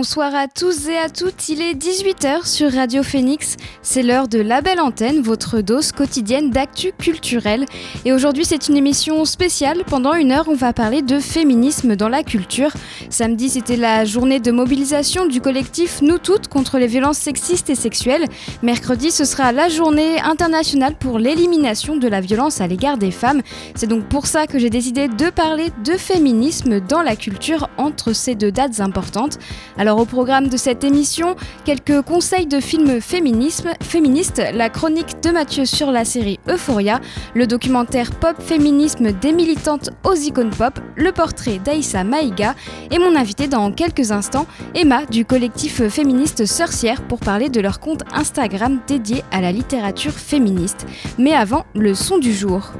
[0.00, 4.40] Bonsoir à tous et à toutes, il est 18h sur Radio Phoenix, c'est l'heure de
[4.40, 7.66] La Belle Antenne, votre dose quotidienne d'actu culturel.
[8.04, 12.08] Et aujourd'hui c'est une émission spéciale, pendant une heure on va parler de féminisme dans
[12.08, 12.72] la culture.
[13.08, 17.74] Samedi c'était la journée de mobilisation du collectif Nous Toutes contre les violences sexistes et
[17.74, 18.24] sexuelles.
[18.62, 23.42] Mercredi ce sera la journée internationale pour l'élimination de la violence à l'égard des femmes.
[23.74, 28.12] C'est donc pour ça que j'ai décidé de parler de féminisme dans la culture entre
[28.12, 29.38] ces deux dates importantes.
[29.78, 33.00] Alors au programme de cette émission, quelques conseils de films
[33.82, 37.00] féministes, la chronique de Mathieu sur la série Euphoria,
[37.34, 42.54] le documentaire pop féminisme des militantes aux icônes pop, le portrait d'Aïssa Maïga
[42.90, 47.80] et mon invité dans quelques instants, Emma du collectif féministe Sorcière pour parler de leur
[47.80, 50.86] compte Instagram dédié à la littérature féministe.
[51.18, 52.72] Mais avant, le son du jour.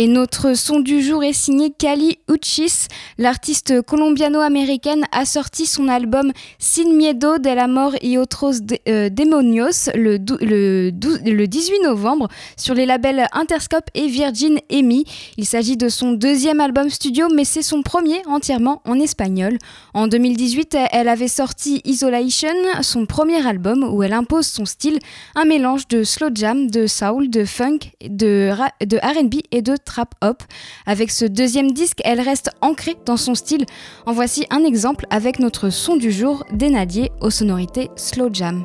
[0.00, 2.86] Et notre son du jour est signé Kali Uchis.
[3.18, 8.52] L'artiste colombiano-américaine a sorti son album Sin Miedo de la Mort y Otros
[8.86, 10.18] euh, Demonios le,
[11.46, 15.04] 18 novembre sur les labels Interscope et Virgin EMI.
[15.36, 19.58] Il s'agit de son deuxième album studio, mais c'est son premier entièrement en espagnol.
[19.94, 25.00] En 2018, elle avait sorti Isolation, son premier album où elle impose son style,
[25.34, 28.52] un mélange de slow jam, de soul, de funk, de,
[28.86, 30.14] de RB et de trap.
[30.86, 33.66] Avec ce deuxième disque, elle reste ancrée dans son style.
[34.06, 38.64] En voici un exemple avec notre son du jour, Dénadier aux sonorités slow jam.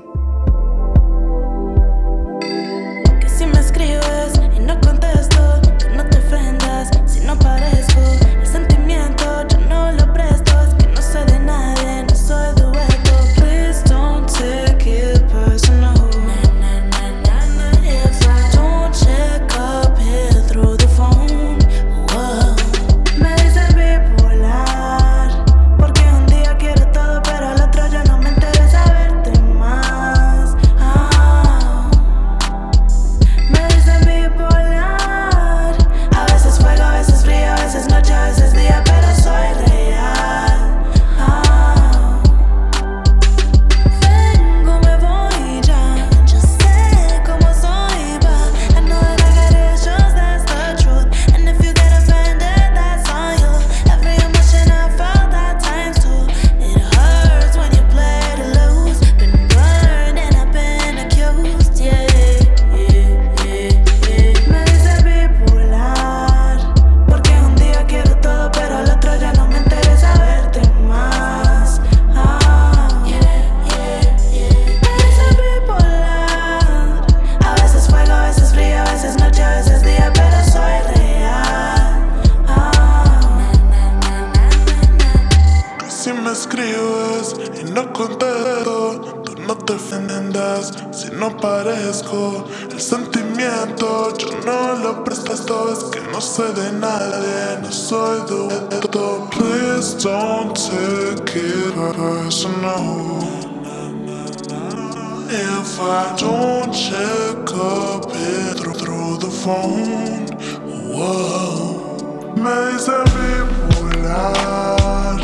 [112.44, 115.18] me dice bipolar.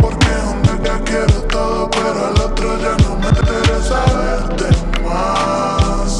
[0.00, 4.68] Porque un día quiero todo, pero al otro ya no me interesa verte
[5.04, 6.10] más.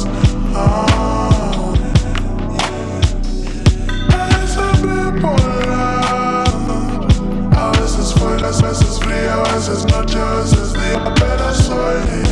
[0.55, 1.73] Ah.
[4.07, 6.47] Me dice bipolar.
[7.55, 12.28] A veces fuera, a veces fría, a veces noche, a veces día, pero soy.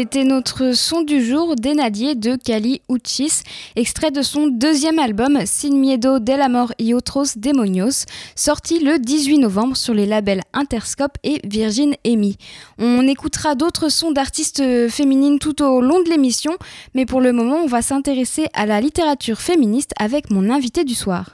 [0.00, 3.42] C'était notre son du jour Denadier de Kali Uchis,
[3.76, 9.40] extrait de son deuxième album Sin Miedo del Amor y Otros Demonios, sorti le 18
[9.40, 12.38] novembre sur les labels Interscope et Virgin Emi.
[12.78, 16.52] On écoutera d'autres sons d'artistes féminines tout au long de l'émission,
[16.94, 20.94] mais pour le moment, on va s'intéresser à la littérature féministe avec mon invité du
[20.94, 21.28] soir.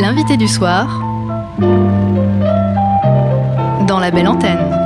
[0.00, 0.98] L'invité du soir
[3.86, 4.82] dans la belle antenne.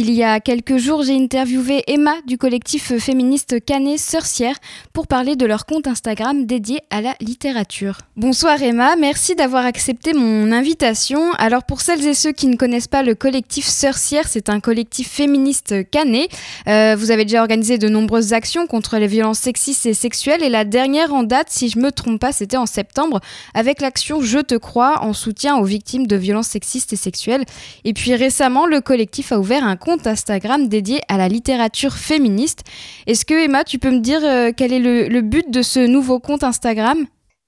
[0.00, 4.54] Il y a quelques jours, j'ai interviewé Emma du collectif féministe Canet Sorcière
[4.92, 7.98] pour parler de leur compte Instagram dédié à la littérature.
[8.14, 11.32] Bonsoir Emma, merci d'avoir accepté mon invitation.
[11.32, 15.10] Alors pour celles et ceux qui ne connaissent pas le collectif Sorcière, c'est un collectif
[15.10, 16.30] féministe Canet.
[16.68, 20.48] Euh, vous avez déjà organisé de nombreuses actions contre les violences sexistes et sexuelles et
[20.48, 23.18] la dernière en date, si je me trompe pas, c'était en septembre
[23.52, 27.44] avec l'action Je te crois en soutien aux victimes de violences sexistes et sexuelles.
[27.82, 31.94] Et puis récemment, le collectif a ouvert un compte compte Instagram dédié à la littérature
[31.94, 32.62] féministe.
[33.06, 36.20] Est-ce que Emma, tu peux me dire euh, quel est le, but de ce nouveau
[36.20, 37.06] compte Instagram?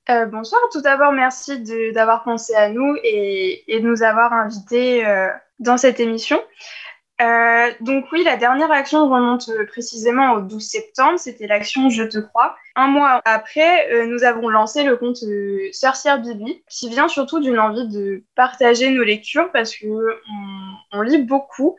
[0.09, 5.29] Euh, bonsoir, tout d'abord merci d'avoir pensé à nous et, de nous avoir invités euh,
[5.59, 6.41] dans cette émission.
[7.21, 12.05] Euh, donc oui, la dernière action remonte euh, précisément au 12 septembre, c'était l'action Je
[12.05, 12.57] te crois.
[12.77, 15.19] Un mois après, euh, nous avons lancé le compte
[15.73, 19.87] Sorcière Bibi, qui vient surtout d'une envie de partager nos lectures parce que
[20.93, 21.77] on, lit beaucoup,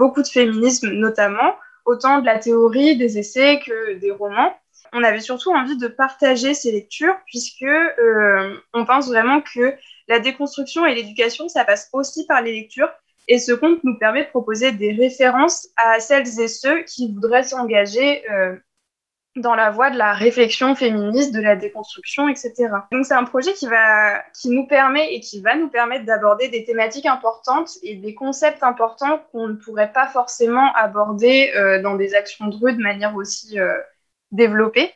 [0.00, 1.54] beaucoup de féminisme notamment,
[1.84, 4.52] autant de la théorie, des essais que des romans.
[4.92, 7.72] On avait surtout envie de partager ces lectures puisque
[8.74, 9.74] on pense vraiment que
[10.08, 12.90] la déconstruction et l'éducation, ça passe aussi par les lectures
[13.28, 17.44] et ce compte nous permet de proposer des références à celles et ceux qui voudraient
[17.44, 18.56] s'engager euh,
[19.36, 22.52] dans la voie de la réflexion féministe, de la déconstruction, etc.
[22.90, 26.48] Donc c'est un projet qui, va, qui nous permet et qui va nous permettre d'aborder
[26.48, 31.94] des thématiques importantes et des concepts importants qu'on ne pourrait pas forcément aborder euh, dans
[31.94, 33.72] des actions de rue de manière aussi euh,
[34.32, 34.92] développée.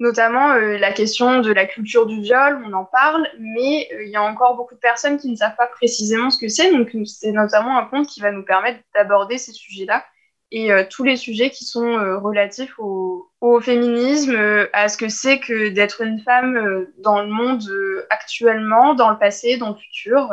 [0.00, 4.16] Notamment euh, la question de la culture du viol, on en parle, mais il y
[4.16, 7.32] a encore beaucoup de personnes qui ne savent pas précisément ce que c'est, donc c'est
[7.32, 10.04] notamment un compte qui va nous permettre d'aborder ces sujets-là
[10.50, 14.36] et euh, tous les sujets qui sont relatifs au, au féminisme,
[14.72, 17.64] à ce que c'est que d'être une femme dans le monde
[18.10, 20.30] actuellement, dans le passé, dans le futur.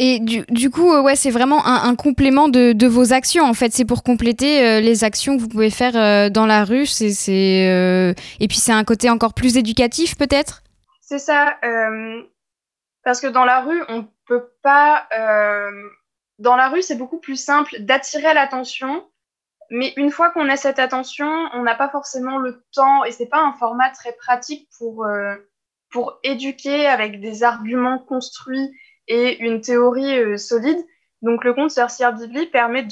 [0.00, 3.44] Et du, du, coup, euh, ouais, c'est vraiment un, un complément de, de, vos actions.
[3.44, 6.64] En fait, c'est pour compléter euh, les actions que vous pouvez faire euh, dans la
[6.64, 6.86] rue.
[6.86, 10.62] C'est, Et puis, c'est un côté encore plus éducatif, peut-être?
[11.00, 11.58] C'est ça.
[13.04, 15.06] Parce que dans la rue, on peut pas.
[16.40, 19.04] Dans la rue, c'est beaucoup plus simple d'attirer l'attention.
[19.70, 23.28] Mais une fois qu'on a cette attention, on n'a pas forcément le temps et c'est
[23.28, 25.06] pas un format très pratique pour,
[25.90, 28.70] pour éduquer avec des arguments construits
[29.08, 30.84] et une théorie euh, solide.
[31.22, 32.86] Donc le conte Sorcière Bibli permet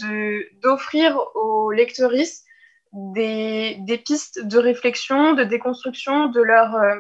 [0.63, 2.45] d'offrir aux lectrices
[2.93, 6.97] des, des, pistes de réflexion, de déconstruction, de leur, euh,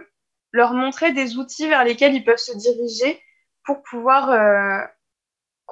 [0.52, 3.20] leur montrer des outils vers lesquels ils peuvent se diriger
[3.64, 4.80] pour pouvoir euh,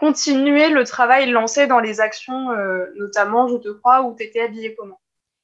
[0.00, 2.48] continuer le travail lancé dans les actions,
[2.96, 4.98] notamment Je te crois ou T'étais habillé comment?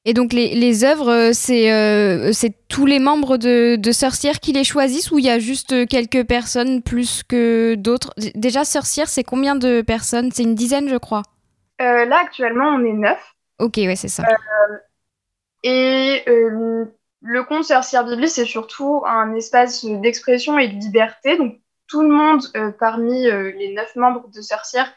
[0.09, 4.53] Et donc les, les œuvres, euh, euh, c'est tous les membres de, de Sorcière qui
[4.53, 8.15] les choisissent ou il y a juste euh, quelques personnes plus que d'autres?
[8.37, 10.31] Déjà, Sorcière, c'est combien de personnes?
[10.31, 11.23] C'est une dizaine, je crois.
[11.81, 13.19] là, actuellement, on est neuf.
[13.59, 14.23] Ok, ouais, c'est ça.
[15.65, 21.37] et le conte Sorcière Bibli, c'est surtout un espace d'expression et de liberté.
[21.37, 21.59] Donc
[21.89, 22.43] tout le monde
[22.79, 24.93] parmi les neuf membres de Sorcière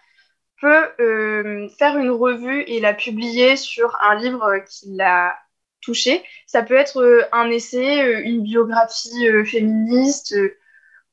[0.60, 5.38] peut euh, faire une revue et la publier sur un livre qui l'a
[5.82, 6.24] touché.
[6.48, 10.36] Ça peut être euh, un essai, euh, une biographie féministe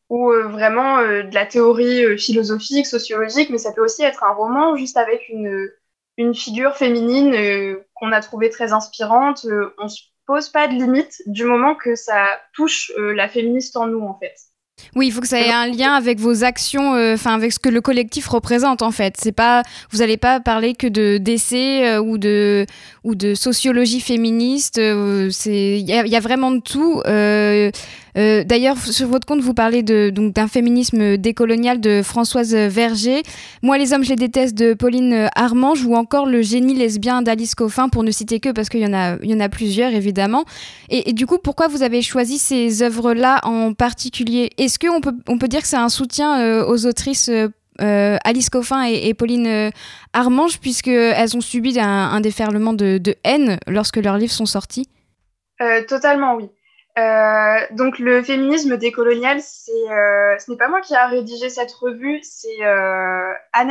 [0.09, 4.97] ou vraiment de la théorie philosophique, sociologique, mais ça peut aussi être un roman juste
[4.97, 5.69] avec une,
[6.17, 9.45] une figure féminine qu'on a trouvée très inspirante.
[9.79, 14.01] on se pose pas de limite du moment que ça touche la féministe en nous,
[14.01, 14.37] en fait.
[14.95, 17.59] Oui, il faut que ça ait un lien avec vos actions, euh, enfin avec ce
[17.59, 19.15] que le collectif représente en fait.
[19.19, 22.67] C'est pas, vous n'allez pas parler que de d'essais euh, ou de
[23.05, 24.79] ou de sociologie féministe.
[24.79, 27.03] Euh, c'est il y, a vraiment de tout.
[28.17, 33.23] Euh, d'ailleurs, sur votre compte, vous parlez donc, d'un féminisme décolonial de Françoise Verger.
[33.63, 37.55] Moi, les hommes, je les déteste de Pauline Armange ou encore Le génie lesbien d'Alice
[37.55, 40.45] Coffin, pour ne citer que, parce qu'il y, en a, plusieurs, évidemment.
[40.89, 44.51] Et, du coup, pourquoi vous avez choisi ces œuvres-là en particulier?
[44.57, 48.49] Est-ce qu'on peut, on peut dire que c'est un soutien euh, aux autrices euh, Alice
[48.49, 49.71] Coffin et, Pauline
[50.15, 54.89] Armange, puisqu'elles ont subi un, déferlement de, haine lorsque leurs livres sont sortis?
[55.89, 56.49] Totalement, oui.
[56.97, 62.61] Donc le féminisme décolonial, c'est, ce n'est pas moi qui a rédigé cette revue, c'est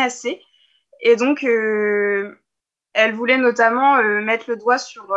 [0.10, 0.42] C.
[1.02, 5.16] Et donc, elle voulait notamment mettre le doigt sur,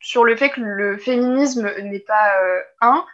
[0.00, 2.32] sur le fait que le féminisme n'est pas
[2.80, 3.04] un,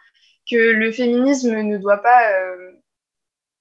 [0.49, 2.21] que le féminisme ne doit pas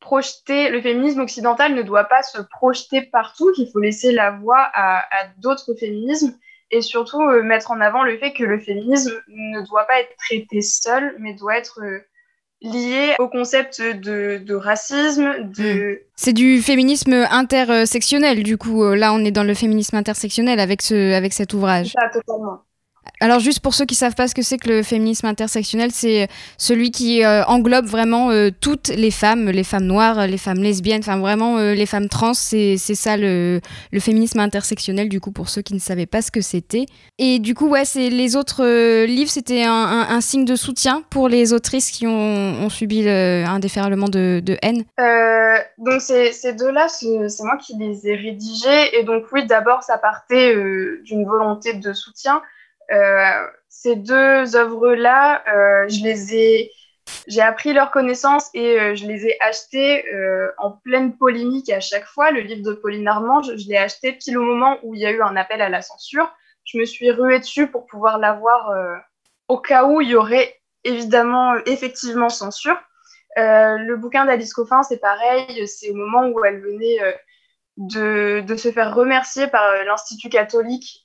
[0.04, 4.70] projeter, le féminisme occidental ne doit pas se projeter partout, qu'il faut laisser la voix
[4.74, 5.02] à,
[5.38, 6.38] d'autres féminismes
[6.70, 10.14] et surtout euh, mettre en avant le fait que le féminisme ne doit pas être
[10.16, 12.00] traité seul, mais doit être euh,
[12.60, 15.50] lié au concept de, racisme.
[15.56, 15.92] De...
[15.92, 15.96] Hmm.
[16.16, 18.82] C'est du féminisme intersectionnel, du coup.
[18.82, 21.92] Euh, là, on est dans le féminisme intersectionnel avec, ce, avec cet ouvrage.
[21.92, 22.62] Ça, totalement.
[23.20, 26.28] Alors juste pour ceux qui savent pas ce que c'est que le féminisme intersectionnel, c'est
[26.58, 31.00] celui qui euh, englobe vraiment euh, toutes les femmes, les femmes noires, les femmes lesbiennes,
[31.00, 33.60] enfin vraiment euh, les femmes trans, c'est ça le,
[34.00, 36.86] féminisme intersectionnel du coup pour ceux qui ne savaient pas ce que c'était.
[37.18, 38.64] Et du coup ouais, c'est les autres
[39.06, 44.42] livres, c'était un, signe de soutien pour les autrices qui ont, subi un déferlement de,
[44.62, 44.84] haine.
[45.78, 50.54] donc ces deux-là, c'est moi qui les ai rédigés et donc oui d'abord ça partait
[51.04, 52.42] d'une volonté de soutien.
[52.90, 56.70] Euh, ces deux œuvres-là, euh, je les ai,
[57.26, 60.04] j'ai appris leurs connaissances et euh, je les ai achetées
[60.58, 62.30] en pleine polémique à chaque fois.
[62.30, 65.10] Le livre de Pauline Armand, je, l'ai acheté pile au moment où il y a
[65.10, 66.32] eu un appel à la censure.
[66.64, 68.72] Je me suis ruée dessus pour pouvoir l'avoir
[69.48, 72.78] au cas où il y aurait évidemment, effectivement, censure.
[73.36, 76.98] le bouquin d'Alice Coffin, c'est pareil, c'est au moment où elle venait
[77.76, 81.04] de, se faire remercier par l'Institut catholique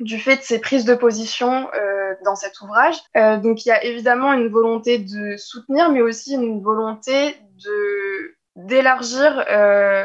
[0.00, 2.96] du fait de ses prises de position euh, dans cet ouvrage.
[3.16, 8.34] Euh, donc il y a évidemment une volonté de soutenir, mais aussi une volonté de
[8.56, 10.04] d'élargir euh,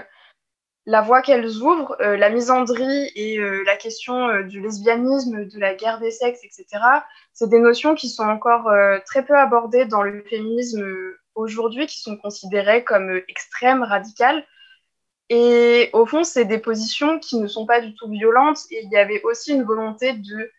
[0.86, 6.12] la voie qu'elles ouvrent, la misandrie et la question du lesbianisme, de la guerre des
[6.12, 6.68] sexes, etc.
[7.34, 8.72] C'est des notions qui sont encore
[9.04, 10.86] très peu abordées dans le féminisme
[11.34, 14.46] aujourd'hui, qui sont considérées comme extrêmes, radicales.
[15.30, 18.60] Et au fond, c'est des positions qui ne sont pas du tout violentes.
[18.72, 20.52] Et il y avait aussi une volonté de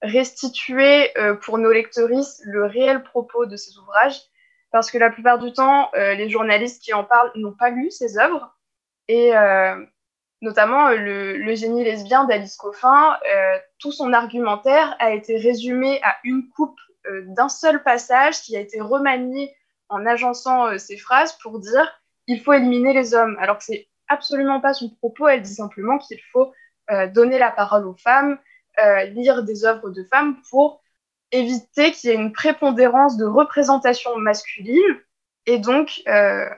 [0.00, 4.20] restituer euh, pour nos lectrices le réel propos de ces ouvrages.
[4.70, 7.90] Parce que la plupart du temps, euh, les journalistes qui en parlent n'ont pas lu
[7.90, 8.56] ces œuvres.
[9.08, 9.76] Et euh,
[10.40, 13.16] notamment le, génie lesbien d'Alice Coffin,
[13.78, 16.78] tout son argumentaire a été résumé à une coupe
[17.26, 19.54] d'un seul passage qui a été remanié
[19.88, 23.36] en agençant ces phrases pour dire il faut éliminer les hommes.
[23.40, 25.28] Alors que c'est absolument pas son propos.
[25.28, 26.52] Elle dit simplement qu'il faut
[26.90, 28.38] euh, donner la parole aux femmes,
[28.82, 30.82] euh, lire des œuvres de femmes pour
[31.30, 34.96] éviter qu'il y ait une prépondérance de représentation masculine
[35.46, 36.48] et donc euh,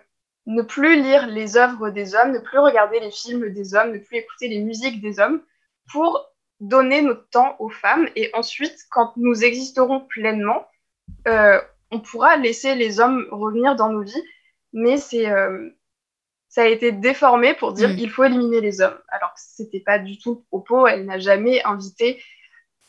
[0.46, 3.98] ne plus lire les œuvres des hommes, ne plus regarder les films des hommes, ne
[3.98, 5.42] plus écouter les musiques des hommes
[5.92, 6.26] pour
[6.60, 8.08] donner notre temps aux femmes.
[8.16, 10.66] Et ensuite, quand nous existerons pleinement,
[11.26, 14.24] on pourra laisser les hommes revenir dans nos vies.
[14.72, 15.26] Mais c'est
[16.54, 17.98] ça a été déformé pour dire mm.
[17.98, 18.96] il faut éliminer les hommes.
[19.08, 20.86] Alors que c'était pas du tout le propos.
[20.86, 22.22] Elle n'a jamais invité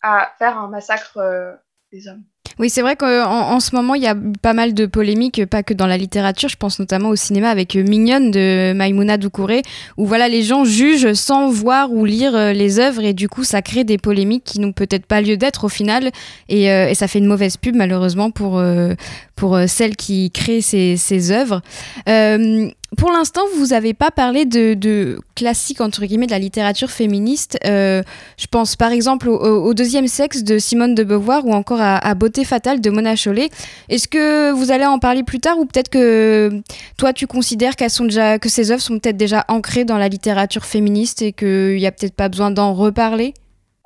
[0.04, 1.52] à faire un massacre euh,
[1.92, 2.24] des hommes.
[2.60, 5.64] Oui, c'est vrai qu'en en ce moment, il y a pas mal de polémiques, pas
[5.64, 6.48] que dans la littérature.
[6.48, 9.64] Je pense notamment au cinéma avec Mignonne de Maïmouna Doucouré,
[9.98, 13.44] où voilà, les gens jugent sans voir ou lire euh, les œuvres et du coup,
[13.44, 16.12] ça crée des polémiques qui n'ont peut-être pas lieu d'être au final.
[16.50, 18.64] Et, euh, et, ça fait une mauvaise pub, malheureusement, pour,
[19.36, 21.62] pour celles qui créent ces, ces œuvres
[22.98, 27.58] pour l'instant, vous n'avez pas parlé de, de classiques, entre guillemets, de la littérature féministe.
[27.66, 28.04] Euh,
[28.38, 32.46] je pense par exemple au, deuxième sexe de Simone de Beauvoir ou encore à, Beauté
[32.46, 33.50] fatale de Mona Chollet.
[33.90, 36.62] Est-ce que vous allez en parler plus tard ou peut-être que
[36.98, 40.08] toi, tu considères qu'elles sont déjà, que ces œuvres sont peut-être déjà ancrées dans la
[40.08, 43.34] littérature féministe et qu'il n'y a peut-être pas besoin d'en reparler?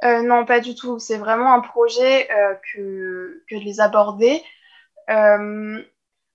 [0.03, 0.99] Euh, Non, pas du tout.
[0.99, 4.41] C'est vraiment un projet euh, que, que je les abordais.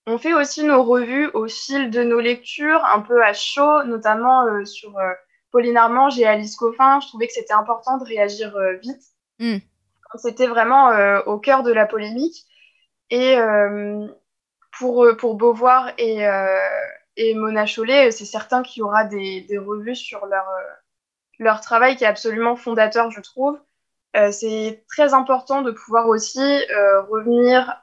[0.07, 4.47] On fait aussi nos revues au fil de nos lectures, un peu à chaud, notamment
[4.47, 5.13] euh, sur euh,
[5.51, 7.01] Pauline Armange et Alice Coffin.
[7.01, 9.03] Je trouvais que c'était important de réagir euh, vite.
[9.39, 9.59] Hmm.
[10.17, 10.91] C'était vraiment
[11.27, 12.45] au cœur de la polémique.
[13.11, 13.37] Et
[14.79, 16.25] pour, pour Beauvoir et,
[17.17, 20.47] et Mona Chollet, c'est certain qu'il y aura des, des, revues sur leur,
[21.41, 23.59] leur travail qui est absolument fondateur, je trouve.
[24.31, 26.39] c'est très important de pouvoir aussi
[27.11, 27.75] revenir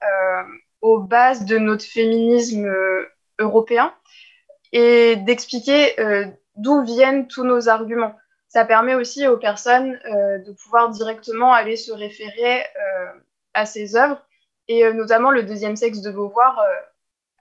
[0.81, 3.05] aux bases de notre féminisme euh,
[3.39, 3.93] européen
[4.71, 8.15] et d'expliquer euh, d'où viennent tous nos arguments.
[8.47, 12.63] Ça permet aussi aux personnes euh, de pouvoir directement aller se référer
[13.53, 14.21] à ces œuvres,
[14.69, 16.61] et notamment le deuxième sexe de Beauvoir,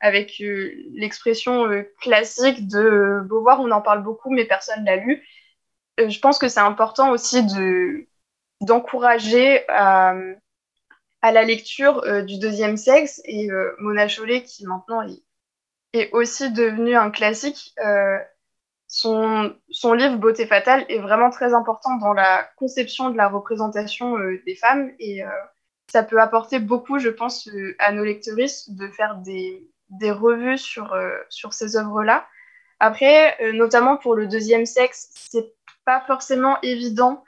[0.00, 0.42] avec
[0.92, 1.68] l'expression
[2.00, 5.22] classique de Beauvoir, on en parle beaucoup, mais personne l'a lu.
[5.98, 8.08] je pense que c'est important aussi de
[8.60, 10.14] d'encourager à
[11.22, 13.48] à la lecture du deuxième sexe et
[13.78, 15.02] Mona Chollet, qui maintenant
[15.92, 17.74] est, aussi devenu un classique,
[18.86, 24.16] son, son, livre Beauté fatale est vraiment très important dans la conception de la représentation
[24.46, 25.22] des femmes et
[25.92, 27.48] ça peut apporter beaucoup, je pense,
[27.78, 30.96] à nos lectrices de faire des, des revues sur,
[31.28, 32.26] sur ces œuvres-là.
[32.78, 35.52] Après, notamment pour le deuxième sexe, c'est
[35.84, 37.24] pas forcément évident.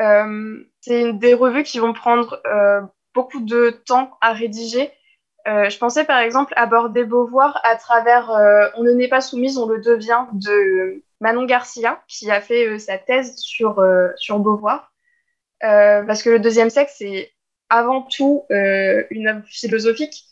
[0.00, 2.80] Euh, c'est des revues qui vont prendre euh,
[3.14, 4.90] beaucoup de temps à rédiger.
[5.46, 8.30] Euh, je pensais par exemple aborder Beauvoir à travers
[8.76, 12.98] On ne n'est pas soumise, on le devient de Manon Garcia, qui a fait sa
[12.98, 13.82] thèse sur,
[14.16, 14.92] sur Beauvoir.
[15.60, 17.32] parce que le deuxième sexe, c'est
[17.68, 20.24] avant tout une œuvre philosophique.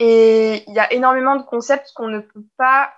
[0.00, 2.94] Et il y a énormément de concepts qu'on ne peut pas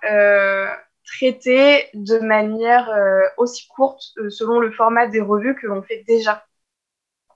[1.07, 6.03] traité de manière euh, aussi courte euh, selon le format des revues que l'on fait
[6.07, 6.45] déjà.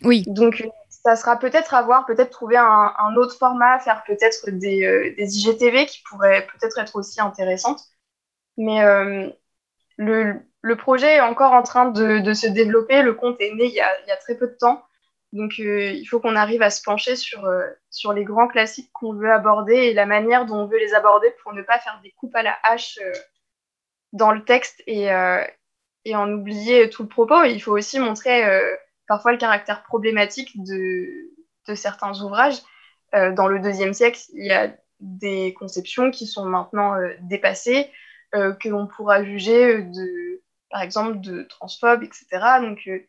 [0.04, 0.24] Oui.
[0.28, 0.68] Donc,
[1.04, 5.38] ça sera peut-être à voir, peut-être trouver un, autre format, faire peut-être des, euh, des,
[5.38, 7.82] IGTV qui pourraient peut-être être aussi intéressantes.
[8.58, 8.82] Mais
[9.98, 13.02] le, le, projet est encore en train de, de, se développer.
[13.02, 14.84] Le compte est né il y a, il y a très peu de temps.
[15.34, 17.50] Donc, il faut qu'on arrive à se pencher sur,
[17.90, 21.34] sur les grands classiques qu'on veut aborder et la manière dont on veut les aborder
[21.42, 23.00] pour ne pas faire des coupes à la hache
[24.14, 25.44] dans le texte et, euh,
[26.06, 27.44] et en oublier tout le propos.
[27.44, 28.76] il faut aussi montrer euh,
[29.12, 31.30] parfois le caractère problématique de,
[31.76, 32.60] certains ouvrages.
[33.14, 37.92] Euh, dans le deuxième siècle, il y a des conceptions qui sont maintenant dépassées,
[38.32, 42.26] que l'on pourra juger de, par exemple, de transphobes, etc.
[42.62, 43.04] Donc, il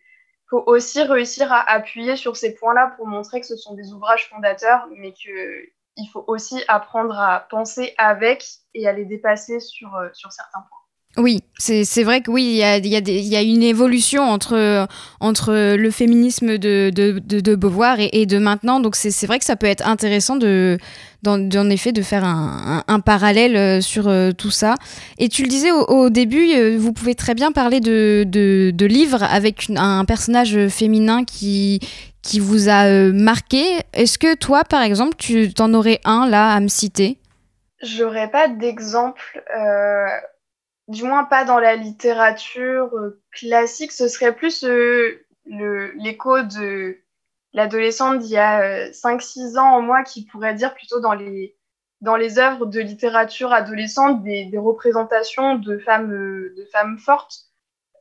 [0.50, 4.28] faut aussi réussir à appuyer sur ces points-là pour montrer que ce sont des ouvrages
[4.28, 8.44] fondateurs, mais qu'il faut aussi apprendre à penser avec
[8.74, 10.81] et à les dépasser sur certains points.
[11.18, 14.88] Oui, c'est vrai que oui, il y a, y, a y a, une évolution entre,
[15.20, 18.80] entre le féminisme de, de, de, Beauvoir et, de maintenant.
[18.80, 20.78] Donc c'est vrai que ça peut être intéressant de,
[21.26, 24.76] en, effet de faire un, un, parallèle euh, sur euh, tout ça.
[25.18, 29.22] Et tu le disais au, début, euh, vous pouvez très bien parler de, de livres
[29.22, 31.80] avec un personnage féminin qui,
[32.22, 33.62] qui vous a marqué.
[33.92, 37.18] Est-ce que toi, par exemple, tu t'en aurais un là à me citer?
[37.82, 39.42] J'aurais pas d'exemple
[40.88, 46.98] du moins pas dans la littérature euh, classique, ce serait plus euh, l'écho de
[47.52, 51.56] l'adolescente d'il y a 5-6 euh, ans en moi qui pourrait dire plutôt dans les,
[52.00, 57.50] dans les œuvres de littérature adolescente des, des représentations de femmes, de femmes fortes.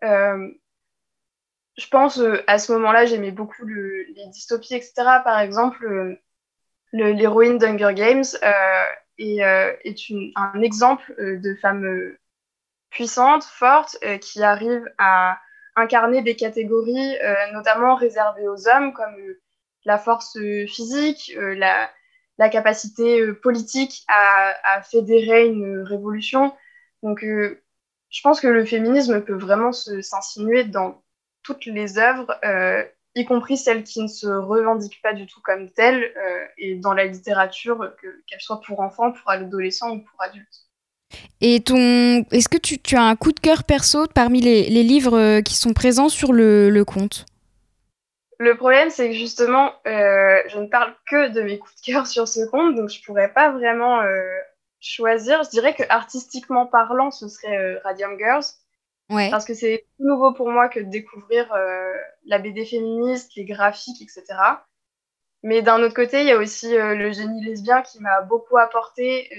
[0.02, 4.94] je pense à ce moment-là, j'aimais beaucoup les dystopies, etc.
[5.24, 6.18] Par exemple,
[6.94, 8.24] l'héroïne d'Hunger Games
[9.18, 9.42] est,
[10.36, 12.16] un exemple de femme
[12.92, 15.40] puissante, forte, euh, qui arrive à
[15.76, 19.42] incarner des catégories euh, notamment réservées aux hommes, comme euh,
[19.86, 21.90] la force physique, la,
[22.52, 26.56] capacité politique à, fédérer une révolution.
[27.02, 31.04] Donc, je pense que le féminisme peut vraiment s'insinuer dans
[31.44, 32.40] toutes les œuvres,
[33.16, 36.14] y compris celles qui ne se revendiquent pas du tout comme telles,
[36.58, 37.96] et dans la littérature,
[38.28, 40.71] qu'elle soit pour enfants, pour adolescents ou pour adultes.
[41.42, 44.84] Et ton, est-ce que tu, tu, as un coup de cœur perso parmi les, les
[44.84, 47.26] livres euh, qui sont présents sur le, le compte?
[48.38, 52.08] Le problème, c'est que justement, euh, je ne parle que de mes coups de cœur
[52.08, 54.22] sur ce compte, donc je pourrais pas vraiment euh,
[54.80, 55.44] choisir.
[55.44, 58.46] Je dirais que artistiquement parlant, ce serait Radium Girls.
[59.10, 59.30] Ouais.
[59.30, 61.54] Parce que c'est tout nouveau pour moi que de découvrir
[62.26, 64.24] la BD féministe, les graphiques, etc.
[65.44, 69.30] Mais d'un autre côté, il y a aussi le génie lesbien qui m'a beaucoup apporté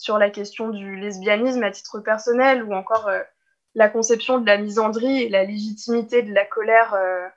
[0.00, 3.20] sur la question du lesbianisme à titre personnel ou encore euh,
[3.74, 7.28] la conception de la misandrie et la légitimité de la colère euh,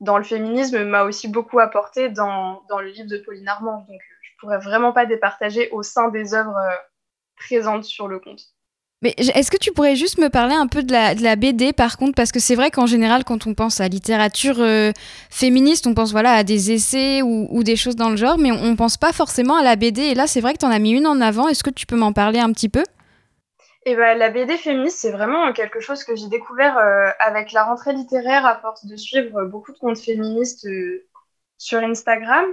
[0.00, 3.84] dans le féminisme m'a aussi beaucoup apporté dans, le livre de Pauline Armand.
[3.86, 6.74] Donc je pourrais vraiment pas départager au sein des œuvres euh,
[7.36, 8.40] présentes sur le compte.
[9.02, 12.14] Mais est-ce que tu pourrais juste me parler un peu de la, BD par contre?
[12.14, 14.92] Parce que c'est vrai qu'en général, quand on pense à littérature euh,
[15.30, 18.70] féministe, on pense voilà, à des essais ou, des choses dans le genre, mais on
[18.72, 20.02] ne pense pas forcément à la BD.
[20.02, 21.48] Et là, c'est vrai que tu en as mis une en avant.
[21.48, 22.84] Est-ce que tu peux m'en parler un petit peu?
[23.86, 27.64] Eh ben, la BD féministe, c'est vraiment quelque chose que j'ai découvert euh, avec la
[27.64, 31.06] rentrée littéraire à force de suivre beaucoup de comptes féministes euh,
[31.56, 32.44] sur Instagram.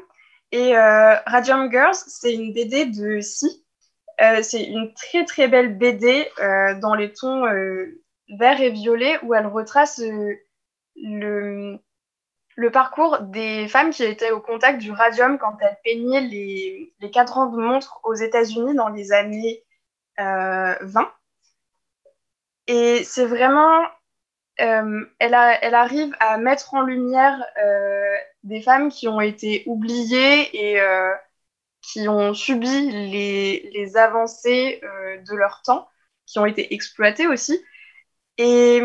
[0.53, 3.65] Et Radium Girls, c'est une BD de Si,
[4.19, 9.19] euh, c'est une très très belle BD euh, dans les tons euh, vert et violet
[9.23, 10.01] où elle retrace
[10.95, 11.79] le,
[12.55, 17.11] le parcours des femmes qui étaient au contact du radium quand elles peignaient les, les
[17.11, 19.63] cadrans de montres aux États-Unis dans les années
[20.17, 21.11] 20.
[22.65, 23.83] Et c'est vraiment
[24.57, 27.45] elle, elle, arrive à mettre en lumière
[28.43, 30.81] des femmes qui ont été oubliées et
[31.91, 34.81] qui ont subi les, les avancées
[35.25, 35.87] de leur temps,
[36.25, 37.63] qui ont été exploitées aussi.
[38.37, 38.81] Et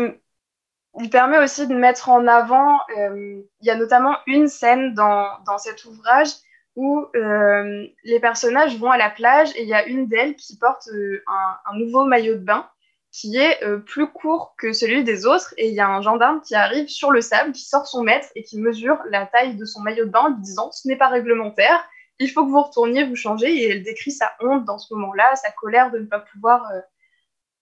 [0.99, 5.27] il permet aussi de mettre en avant, euh, il y a notamment une scène dans,
[5.45, 6.29] dans cet ouvrage
[6.75, 10.57] où euh, les personnages vont à la plage et il y a une d'elles qui
[10.57, 12.67] porte euh, un, nouveau maillot de bain
[13.11, 16.41] qui est euh, plus court que celui des autres et il y a un gendarme
[16.41, 19.65] qui arrive sur le sable, qui sort son mètre et qui mesure la taille de
[19.65, 21.83] son maillot de bain en lui disant ce n'est pas réglementaire,
[22.19, 25.35] il faut que vous retourniez vous changer et elle décrit sa honte dans ce moment-là,
[25.35, 26.63] sa colère de ne pas pouvoir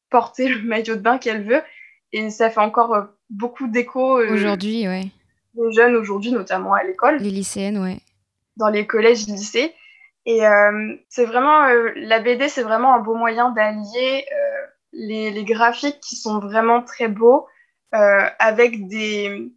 [0.10, 1.62] porter le maillot de bain qu'elle veut
[2.14, 4.20] et ça fait encore beaucoup d'écho.
[4.20, 5.06] Euh, aujourd'hui, ouais.
[5.56, 7.18] Les jeunes aujourd'hui, notamment à l'école.
[7.18, 7.98] Les lycéennes, ouais.
[8.58, 9.74] Dans les collèges, lycées.
[10.26, 14.26] Et euh, c'est vraiment, euh, la BD, c'est vraiment un beau moyen d'allier
[14.94, 17.48] les, les, graphiques qui sont vraiment très beaux
[17.92, 19.54] avec des,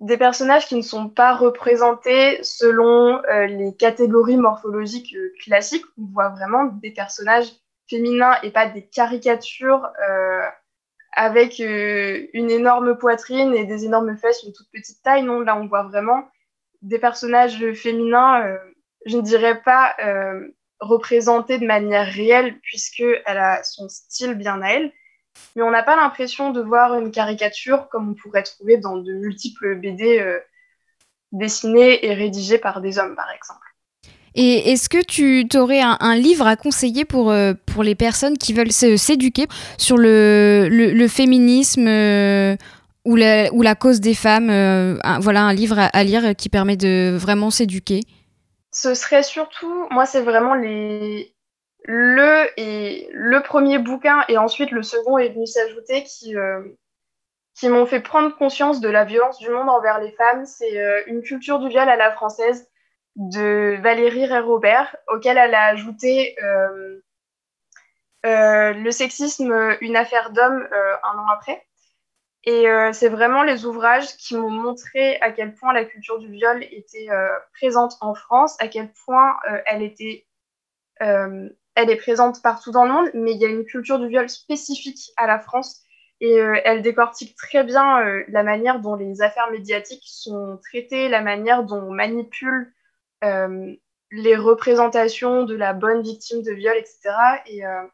[0.00, 5.84] des personnages qui ne sont pas représentés selon les catégories morphologiques classiques.
[5.98, 7.52] On voit vraiment des personnages
[7.88, 9.86] féminins et pas des caricatures
[11.12, 15.22] avec euh, une énorme poitrine et des énormes fesses, une toute petite taille.
[15.22, 16.28] Non, là, on voit vraiment
[16.82, 18.58] des personnages féminins, euh,
[19.06, 24.70] je ne dirais pas euh, représentés de manière réelle, puisqu'elle a son style bien à
[24.70, 24.92] elle.
[25.56, 29.12] Mais on n'a pas l'impression de voir une caricature comme on pourrait trouver dans de
[29.12, 30.40] multiples BD
[31.32, 33.66] dessinées et rédigées par des hommes, par exemple.
[34.34, 38.52] Et est-ce que tu aurais un, livre à conseiller pour, euh, pour les personnes qui
[38.52, 42.56] veulent s'éduquer sur le, le, féminisme euh,
[43.04, 46.76] ou, la, ou la cause des femmes euh, Voilà, un livre à, lire qui permet
[46.76, 48.02] de vraiment s'éduquer?
[48.70, 51.34] Ce serait surtout, moi, c'est vraiment les,
[51.84, 56.34] le, premier bouquin et ensuite le second est venu s'ajouter qui,
[57.54, 60.46] qui m'ont fait prendre conscience de la violence du monde envers les femmes.
[60.46, 62.70] C'est une culture du viol à la française
[63.16, 67.00] de Valérie Rey-Robert, auquel elle a ajouté euh,
[68.26, 71.66] euh, Le sexisme, une affaire d'homme euh, un an après.
[72.44, 72.64] Et
[72.94, 77.08] c'est vraiment les ouvrages qui m'ont montré à quel point la culture du viol était
[77.52, 80.26] présente en France, à quel point elle était
[81.74, 84.28] elle est présente partout dans le monde, mais il y a une culture du viol
[84.28, 85.82] spécifique à la France
[86.20, 91.64] et elle décortique très bien la manière dont les affaires médiatiques sont traitées, la manière
[91.64, 92.74] dont on manipule
[93.24, 93.74] euh,
[94.12, 97.10] les représentations de la bonne victime de viol, etc.
[97.46, 97.86] Et euh,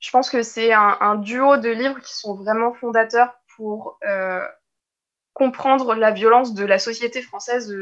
[0.00, 4.44] je pense que c'est un, duo de livres qui sont vraiment fondateurs pour euh,
[5.32, 7.72] comprendre la violence de la société française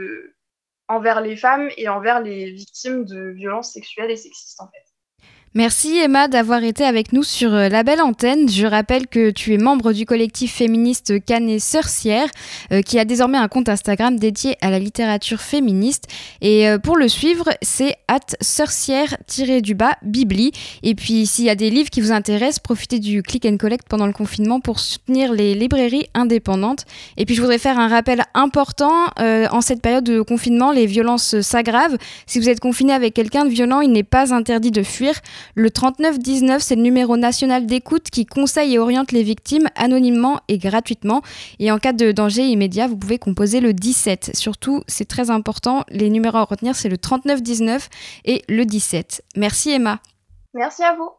[0.89, 4.94] envers les femmes et envers les victimes de violences sexuelles et sexistes en fait.
[5.57, 8.49] Merci Emma d'avoir été avec nous sur euh, la belle antenne.
[8.49, 12.27] Je rappelle que tu es membre du collectif féministe Canet Sorcière
[12.73, 16.09] euh, qui a désormais un compte Instagram dédié à la littérature féministe.
[16.41, 20.51] Et euh, pour le suivre, c'est at sorcière-du-bas bibli.
[20.83, 23.87] Et puis s'il y a des livres qui vous intéressent, profitez du click and collect
[23.89, 26.85] pendant le confinement pour soutenir les librairies indépendantes.
[27.17, 29.07] Et puis je voudrais faire un rappel important.
[29.19, 31.97] en cette période de confinement, les violences s'aggravent.
[32.27, 35.15] Si vous êtes confiné avec quelqu'un de violent, il n'est pas interdit de fuir.
[35.55, 40.59] Le 3919, c'est le numéro national d'écoute qui conseille et oriente les victimes anonymement et
[40.59, 41.23] gratuitement.
[41.59, 44.33] Et en cas de danger immédiat, vous pouvez composer le 17.
[44.35, 47.89] Surtout, c'est très important, les numéros à retenir, c'est le 3919
[48.25, 49.23] et le 17.
[49.37, 50.01] Merci Emma.
[50.55, 51.11] Merci à vous.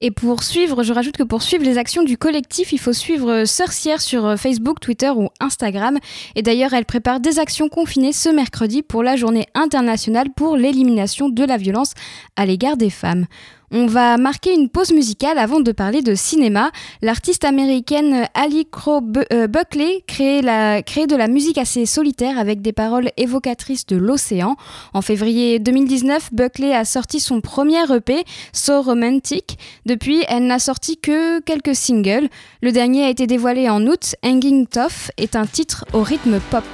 [0.00, 3.44] Et pour suivre, je rajoute que pour suivre les actions du collectif, il faut suivre
[3.44, 5.98] Sorcière sur euh, Facebook, Twitter ou Instagram.
[6.36, 11.28] Et d'ailleurs, elle prépare des actions confinées ce mercredi pour la journée internationale pour l'élimination
[11.28, 11.94] de la violence
[12.36, 13.26] à l'égard des femmes.
[13.70, 16.70] On va marquer une pause musicale avant de parler de cinéma.
[17.02, 20.40] L'artiste américaine Ali Crow euh, Buckley crée,
[20.86, 24.56] crée de la musique assez solitaire avec des paroles évocatrices de l'océan.
[24.94, 29.58] En février 2019, Buckley a sorti son premier EP, So Romantic.
[29.84, 32.28] Depuis, elle n'a sorti que quelques singles.
[32.62, 34.14] Le dernier a été dévoilé en août.
[34.24, 36.64] Hanging Tough est un titre au rythme pop.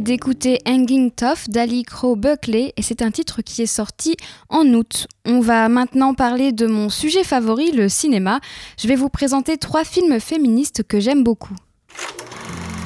[0.00, 4.16] D'écouter Hanging Tough d'Ali Crow Buckley et c'est un titre qui est sorti
[4.48, 5.06] en août.
[5.24, 8.40] On va maintenant parler de mon sujet favori, le cinéma.
[8.78, 11.54] Je vais vous présenter trois films féministes que j'aime beaucoup.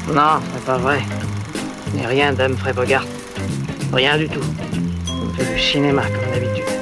[0.09, 1.01] Non, c'est pas vrai.
[1.94, 3.07] Il rien d'Humphrey Bogart.
[3.92, 4.44] Rien du tout.
[5.09, 6.78] On du cinéma comme d'habitude.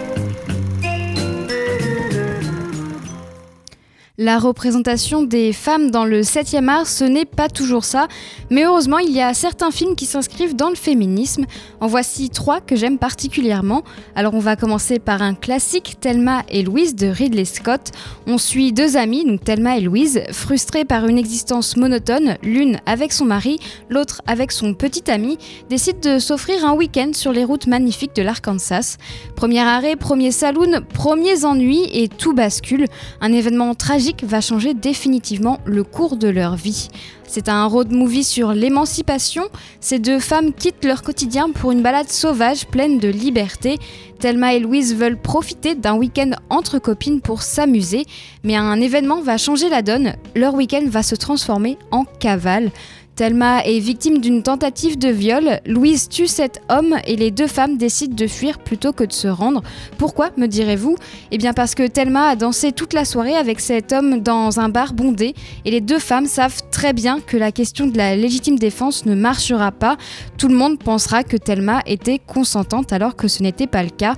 [4.18, 8.08] La représentation des femmes dans le 7e art, ce n'est pas toujours ça,
[8.48, 11.44] mais heureusement, il y a certains films qui s'inscrivent dans le féminisme.
[11.80, 13.82] En voici trois que j'aime particulièrement.
[14.14, 17.90] Alors, on va commencer par un classique, Thelma et Louise de Ridley Scott.
[18.26, 23.12] On suit deux amies, donc Thelma et Louise, frustrées par une existence monotone, l'une avec
[23.12, 23.58] son mari,
[23.90, 25.36] l'autre avec son petit ami,
[25.68, 28.96] décident de s'offrir un week-end sur les routes magnifiques de l'Arkansas.
[29.34, 32.86] Premier arrêt, premier saloon, premiers ennuis et tout bascule.
[33.20, 36.88] Un événement tragique va changer définitivement le cours de leur vie.
[37.26, 39.44] C'est un road movie sur l'émancipation.
[39.80, 43.78] Ces deux femmes quittent leur quotidien pour une balade sauvage pleine de liberté.
[44.20, 48.06] Thelma et Louise veulent profiter d'un week-end entre copines pour s'amuser,
[48.44, 50.14] mais un événement va changer la donne.
[50.34, 52.70] Leur week-end va se transformer en cavale.
[53.16, 55.60] Thelma est victime d'une tentative de viol.
[55.64, 59.26] Louise tue cet homme et les deux femmes décident de fuir plutôt que de se
[59.26, 59.62] rendre.
[59.96, 60.96] Pourquoi, me direz-vous?
[61.30, 64.68] Eh bien parce que Thelma a dansé toute la soirée avec cet homme dans un
[64.68, 68.58] bar bondé et les deux femmes savent très bien que la question de la légitime
[68.58, 69.96] défense ne marchera pas.
[70.36, 74.14] Tout le monde pensera que Thelma était consentante alors que ce n'était pas le cas.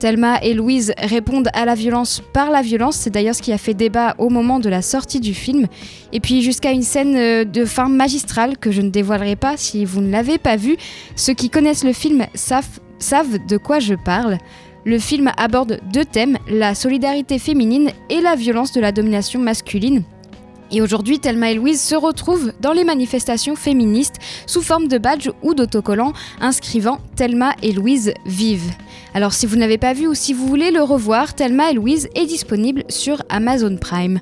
[0.00, 3.58] Thelma et Louise répondent à la violence par la violence, c'est d'ailleurs ce qui a
[3.58, 5.66] fait débat au moment de la sortie du film,
[6.14, 9.84] et puis jusqu'à une scène euh, de fin magistrale que je ne dévoilerai pas si
[9.84, 10.78] vous ne l'avez pas vu.
[11.16, 14.38] Ceux qui connaissent le film savent, savent de quoi je parle.
[14.86, 20.02] Le film aborde deux thèmes, la solidarité féminine et la violence de la domination masculine.
[20.72, 25.30] Et aujourd'hui, Thelma et Louise se retrouvent dans les manifestations féministes sous forme de badges
[25.42, 28.72] ou d'autocollants inscrivant Thelma et Louise vivent.
[29.12, 32.08] Alors si vous n'avez pas vu ou si vous voulez le revoir, Thelma et Louise
[32.14, 34.20] est disponible sur Amazon Prime.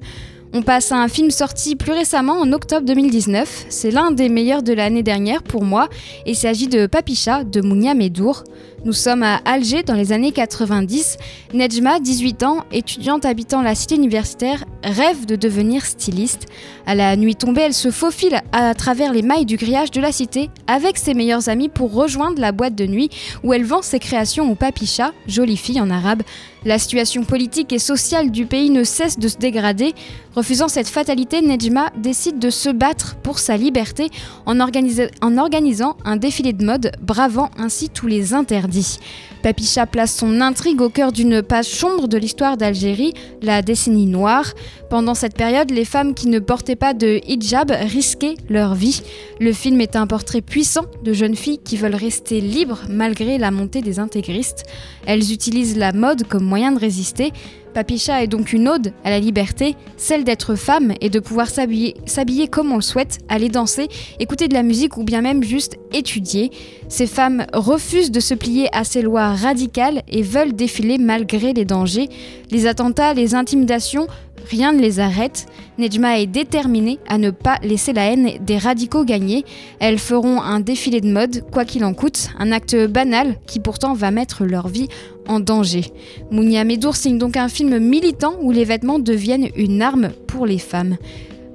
[0.55, 3.67] On passe à un film sorti plus récemment en octobre 2019.
[3.69, 5.91] C'est l'un des meilleurs de l'année dernière pour moi.
[6.27, 8.45] Il s'agit de Papicha de Mounia Medour.
[8.85, 11.17] Nous sommes à Alger dans les années 90.
[11.53, 16.47] Nejma, 18 ans, étudiante habitant la cité universitaire, rêve de devenir styliste.
[16.87, 20.13] À la nuit tombée, elle se faufile à travers les mailles du grillage de la
[20.13, 23.11] cité avec ses meilleurs amis pour rejoindre la boîte de nuit
[23.43, 26.23] où elle vend ses créations au papicha, jolie fille en arabe.
[26.65, 29.95] La situation politique et sociale du pays ne cesse de se dégrader.
[30.35, 34.09] Refusant cette fatalité, Nejma décide de se battre pour sa liberté
[34.45, 38.99] en, en organisant un défilé de mode, bravant ainsi tous les interdits dit.
[39.43, 44.53] Papicha place son intrigue au cœur d'une page sombre de l'histoire d'Algérie, la décennie noire.
[44.91, 49.03] Pendant cette période, les femmes qui ne portaient pas de hijab risquaient leur vie.
[49.39, 53.51] Le film est un portrait puissant de jeunes filles qui veulent rester libres malgré la
[53.51, 54.65] montée des intégristes.
[55.07, 57.33] Elles utilisent la mode comme moyen de résister,
[57.75, 62.49] Papicha est donc une ode à la liberté, celle d'être femme et de pouvoir s'habiller
[62.49, 66.51] comme on le souhaite, aller danser, écouter de la musique ou bien même juste étudier.
[66.89, 71.65] Ces femmes refusent de se plier à ces lois radicales et veulent défiler malgré les
[71.65, 72.09] dangers.
[72.51, 74.07] Les attentats, les intimidations,
[74.49, 75.47] rien ne les arrête.
[75.79, 79.45] Nejma est déterminée à ne pas laisser la haine des radicaux gagner.
[79.79, 83.95] Elles feront un défilé de mode, quoi qu'il en coûte, un acte banal qui pourtant
[83.95, 84.89] va mettre leur vie
[85.27, 85.85] en danger.
[86.31, 90.59] Mounia Medour signe donc un film militant où les vêtements deviennent une arme pour les
[90.59, 90.97] femmes.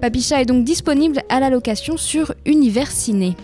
[0.02, 3.36] Papicha est donc disponible à la location sur Univers Ciné.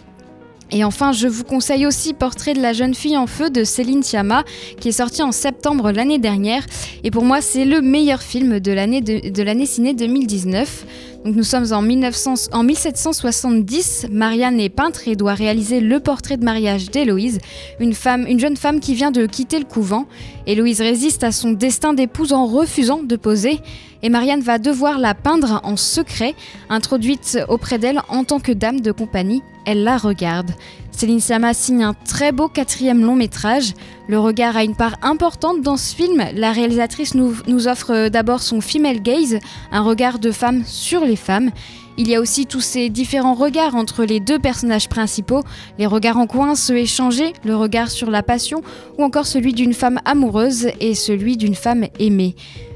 [0.71, 4.03] Et enfin, je vous conseille aussi Portrait de la jeune fille en feu de Céline
[4.03, 4.43] Sciamma,
[4.79, 6.65] qui est sorti en septembre l'année dernière.
[7.03, 10.85] Et pour moi, c'est le meilleur film de l'année ciné 2019.
[11.25, 14.07] Donc nous sommes en, 1900, en 1770.
[14.11, 17.39] Marianne est peintre et doit réaliser le portrait de mariage d'Héloïse,
[17.79, 20.05] une jeune femme qui vient de quitter le couvent.
[20.47, 23.59] Héloïse résiste à son destin d'épouse en refusant de poser.
[24.01, 26.35] Et Marianne va devoir la peindre en secret,
[26.69, 30.51] introduite auprès d'elle en tant que dame de compagnie elle la regarde.
[30.91, 33.73] Céline Sciamma signe un très beau quatrième long métrage.
[34.07, 36.23] Le regard a une part importante dans ce film.
[36.33, 39.37] La réalisatrice nous, nous offre d'abord son female gaze,
[39.71, 41.51] un regard de femme sur les femmes.
[41.97, 45.43] Il y a aussi tous ces différents regards entre les deux personnages principaux,
[45.77, 48.61] les regards en coin, ceux échangés, le regard sur la passion,
[48.97, 52.35] ou encore celui d'une femme amoureuse et celui d'une femme aimée.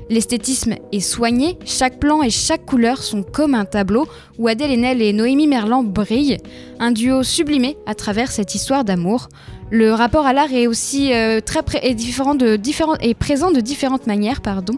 [0.10, 5.02] L'esthétisme est soigné, chaque plan et chaque couleur sont comme un tableau où Adèle Haenel
[5.02, 6.40] et Noémie Merlan brillent,
[6.80, 9.30] un duo sublimé à travers cette histoire d'amour.
[9.72, 11.12] Le rapport à l'art est aussi
[11.46, 12.36] très différent,
[13.00, 14.42] est présent de différentes manières.
[14.42, 14.76] Pardon.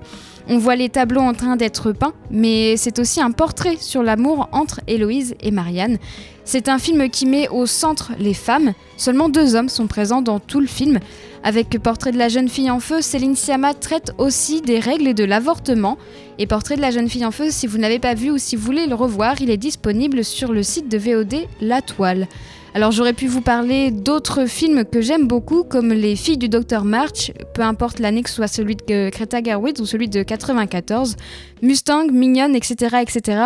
[0.47, 4.47] On voit les tableaux en train d'être peints, mais c'est aussi un portrait sur l'amour
[4.51, 5.97] entre Héloïse et Marianne.
[6.43, 8.73] C'est un film qui met au centre les femmes.
[8.95, 10.99] Seulement deux hommes sont présents dans tout le film.
[11.47, 15.13] Avec Portrait de la jeune fille en feu, Céline Sciamma traite aussi des règles et
[15.13, 15.99] de l'avortement.
[16.39, 18.55] Et Portrait de la jeune fille en feu, si vous n'avez pas vu ou si
[18.55, 22.27] vous voulez le revoir, il est disponible sur le site de VOD La Toile.
[22.75, 26.83] Alors j'aurais pu vous parler d'autres films que j'aime beaucoup, comme Les filles du docteur
[26.83, 31.15] March, peu importe l'année que ce soit celui de Greta Gerwig ou celui de 94,
[31.61, 33.43] Mustang, Mignonne, etc., etc.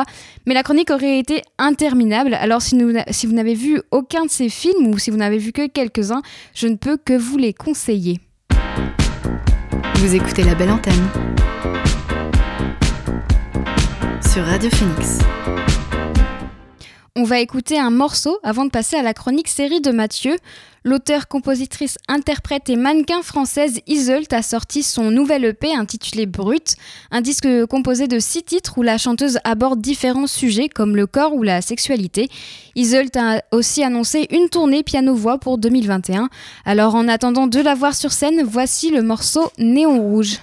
[0.47, 2.75] Mais la chronique aurait été interminable, alors si,
[3.11, 6.23] si vous n'avez vu aucun de ces films ou si vous n'avez vu que quelques-uns,
[6.55, 8.19] je ne peux que vous les conseiller.
[9.97, 11.07] Vous écoutez la belle antenne
[14.27, 15.19] sur Radio Phoenix.
[17.19, 20.37] On va écouter un morceau avant de passer à la chronique série de Mathieu.
[20.85, 26.77] L'auteur, compositrice, interprète et mannequin française Iseult a sorti son nouvel EP intitulé Brut,
[27.11, 31.35] un disque composé de six titres où la chanteuse aborde différents sujets comme le corps
[31.35, 32.29] ou la sexualité.
[32.75, 36.29] Iseult a aussi annoncé une tournée piano-voix pour 2021.
[36.63, 40.37] Alors en attendant de la voir sur scène, voici le morceau Néon Rouge.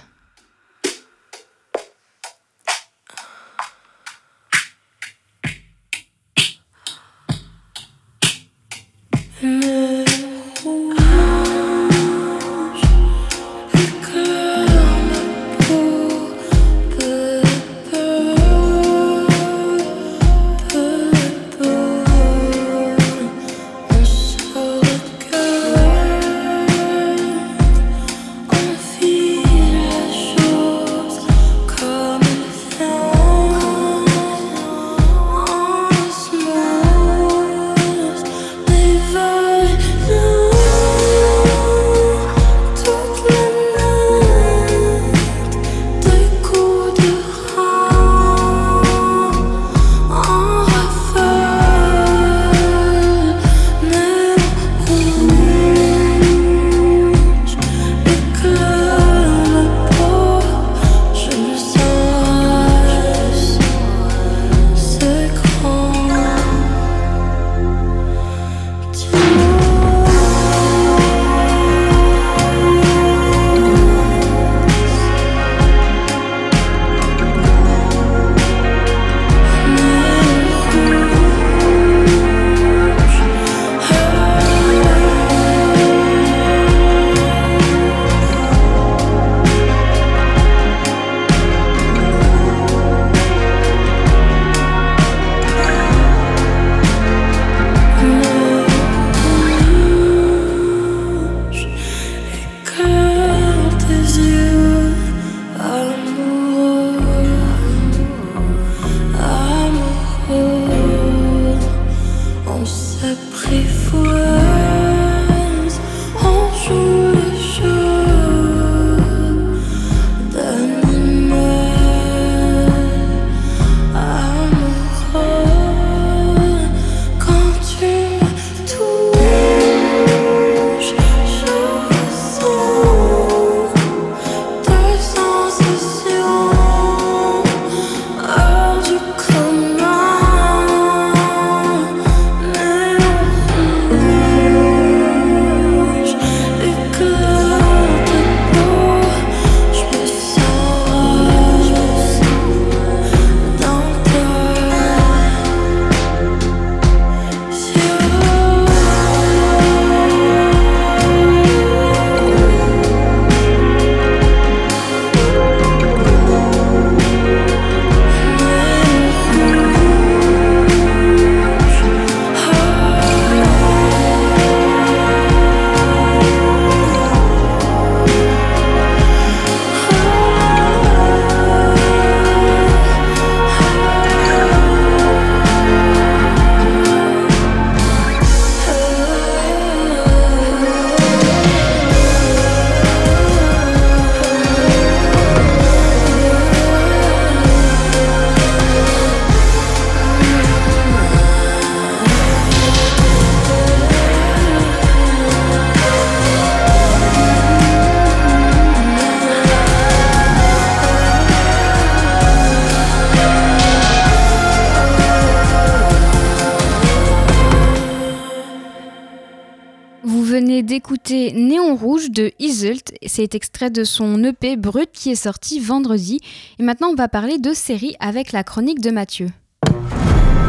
[220.05, 222.93] D'écouter Néon Rouge de Iselt.
[223.05, 226.19] C'est extrait de son EP Brut qui est sorti vendredi.
[226.59, 229.27] Et maintenant, on va parler de série avec la chronique de Mathieu.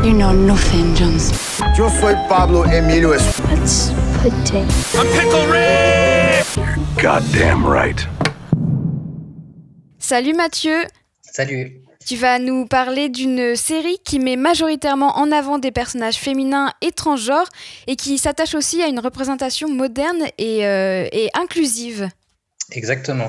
[0.05, 1.33] You know nothing, Jones.
[1.77, 3.91] Yo soy Pablo Emilio Es- Let's
[4.23, 4.65] put it.
[7.03, 8.07] Goddamn right.
[9.99, 10.77] Salut Mathieu
[11.23, 11.83] Salut.
[12.09, 16.91] Tu vas nous parler d'une série qui met majoritairement en avant des personnages féminins et
[16.91, 17.51] transgenres
[17.87, 22.09] et qui s'attache aussi à une représentation moderne et, euh, inclusive.
[22.73, 23.29] Exactement.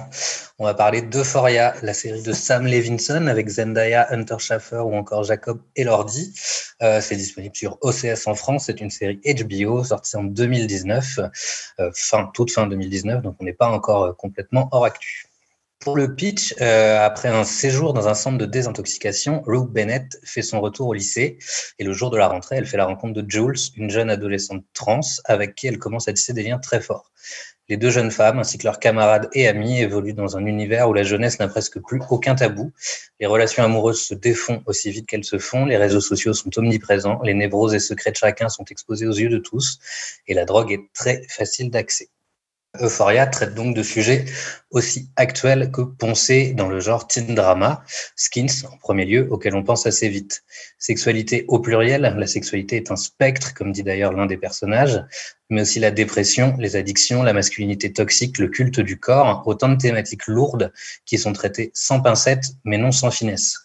[0.60, 5.26] On va parler d'Euphoria, la série de Sam Levinson avec Zendaya, Hunter Schafer ou encore
[5.26, 6.34] Jacob Elordi.
[6.82, 8.68] Euh, c'est disponible sur OCS en France.
[8.68, 11.20] C'est une série HBO sortie en 2019,
[11.82, 15.29] euh, fin, toute fin 2019, donc on n'est pas encore complètement hors actu.
[15.80, 20.42] Pour le pitch, euh, après un séjour dans un centre de désintoxication, Rue Bennett fait
[20.42, 21.38] son retour au lycée
[21.80, 24.66] et le jour de la rentrée, elle fait la rencontre de Jules, une jeune adolescente
[24.74, 27.14] trans avec qui elle commence à tisser des liens très forts.
[27.70, 30.94] Les deux jeunes femmes, ainsi que leurs camarades et amis, évoluent dans un univers où
[30.94, 32.74] la jeunesse n'a presque plus aucun tabou.
[33.22, 37.22] Les relations amoureuses se défont aussi vite qu'elles se font, les réseaux sociaux sont omniprésents,
[37.24, 39.80] les névroses et secrets de chacun sont exposés aux yeux de tous,
[40.28, 42.10] et la drogue est très facile d'accès.
[42.80, 44.26] Euphoria traite donc de sujets
[44.70, 47.84] aussi actuels que poncés dans le genre teen drama,
[48.16, 50.44] skins en premier lieu, auquel on pense assez vite.
[50.78, 55.04] Sexualité au pluriel, la sexualité est un spectre, comme dit d'ailleurs l'un des personnages,
[55.50, 59.78] mais aussi la dépression, les addictions, la masculinité toxique, le culte du corps, autant de
[59.78, 60.72] thématiques lourdes
[61.06, 63.58] qui sont traitées sans pincettes, mais non sans finesse.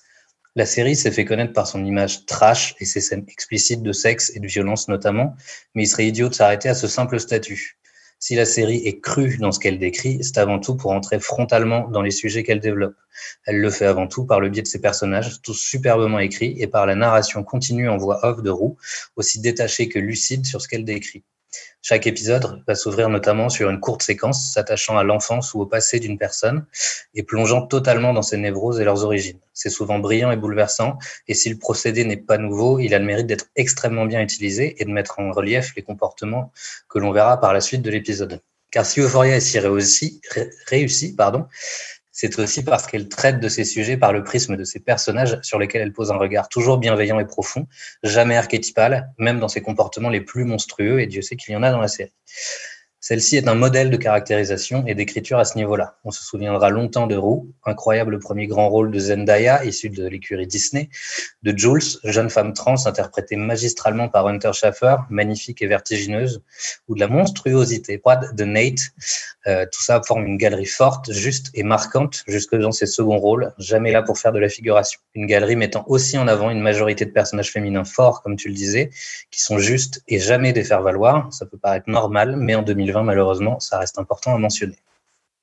[0.57, 4.33] La série s'est fait connaître par son image trash et ses scènes explicites de sexe
[4.35, 5.37] et de violence notamment,
[5.75, 7.77] mais il serait idiot de s'arrêter à ce simple statut.
[8.27, 11.91] Si la série est crue dans ce qu'elle décrit, c'est avant tout pour entrer frontalement
[11.91, 12.97] dans les sujets qu'elle développe.
[13.45, 16.67] Elle le fait avant tout par le biais de ses personnages, tous superbement écrits, et
[16.67, 18.79] par la narration continue en voix off de Roux,
[19.17, 21.23] aussi détachée que lucide sur ce qu'elle décrit.
[21.83, 26.01] Chaque épisode va s'ouvrir notamment sur une courte séquence s'attachant à l'enfance ou au passé
[26.01, 26.65] d'une personne
[27.15, 29.39] et plongeant totalement dans ses névroses et leurs origines.
[29.53, 30.99] C'est souvent brillant et bouleversant,
[31.29, 34.77] et si le procédé n'est pas nouveau, il a le mérite d'être extrêmement bien utilisé
[34.81, 36.53] et de mettre en relief les comportements
[36.89, 38.41] que l'on verra par la suite de l'épisode.
[38.71, 41.47] Car si Euphoria est si réussi, ré- réussi pardon,
[42.15, 45.59] c'est aussi parce qu'elle traite de ces sujets par le prisme de ses personnages sur
[45.59, 47.67] lesquels elle pose un regard toujours bienveillant et profond,
[48.05, 51.65] jamais archétypal, même dans ses comportements les plus monstrueux, et Dieu sait qu'il y en
[51.65, 52.13] a dans la série.
[53.07, 55.99] Celle-ci est un modèle de caractérisation et d'écriture à ce niveau-là.
[56.05, 60.47] On se souviendra longtemps de Roux, incroyable premier grand rôle de Zendaya, issu de l'écurie
[60.47, 60.89] Disney,
[61.43, 66.43] de Jules, jeune femme trans interprétée magistralement par Hunter Schafer, magnifique et vertigineuse,
[66.89, 68.95] ou de la monstruosité froide de Nate.
[69.47, 73.53] Euh, tout ça forme une galerie forte, juste et marquante, jusque dans ses seconds rôles,
[73.59, 75.01] jamais là pour faire de la figuration.
[75.15, 78.55] Une galerie mettant aussi en avant une majorité de personnages féminins forts, comme tu le
[78.55, 78.91] disais,
[79.31, 81.33] qui sont justes et jamais des faire-valoir.
[81.33, 84.77] Ça peut paraître normal, mais en 2020, malheureusement, ça reste important à mentionner.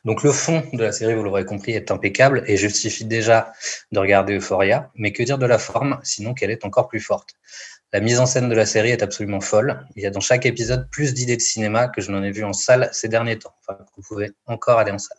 [0.03, 3.53] Donc le fond de la série, vous l'aurez compris, est impeccable et justifie déjà
[3.91, 7.35] de regarder Euphoria, mais que dire de la forme, sinon qu'elle est encore plus forte.
[7.93, 9.85] La mise en scène de la série est absolument folle.
[9.97, 12.43] Il y a dans chaque épisode plus d'idées de cinéma que je n'en ai vu
[12.45, 13.53] en salle ces derniers temps.
[13.61, 15.17] Enfin, vous pouvez encore aller en salle.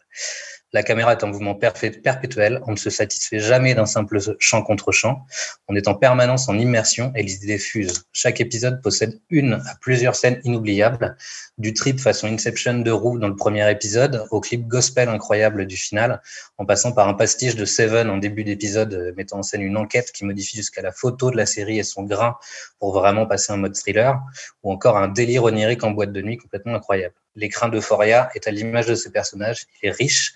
[0.74, 2.62] La caméra est en mouvement perpétuel.
[2.66, 5.26] On ne se satisfait jamais d'un simple champ contre champ.
[5.68, 8.04] On est en permanence en immersion et les idées fusent.
[8.12, 11.18] Chaque épisode possède une à plusieurs scènes inoubliables,
[11.58, 15.76] du trip façon Inception de Roux dans le premier épisode au clip gospel incroyable du
[15.76, 16.22] final,
[16.56, 19.76] en passant par un pastiche de Seven en début d'épisode euh, mettant en scène une
[19.76, 22.38] enquête qui modifie jusqu'à la photo de la série et son grain
[22.78, 24.18] pour vraiment passer un mode thriller,
[24.62, 27.14] ou encore un délire onirique en boîte de nuit complètement incroyable.
[27.36, 30.34] L'écran d'Euphoria est à l'image de ses personnages, il est riche,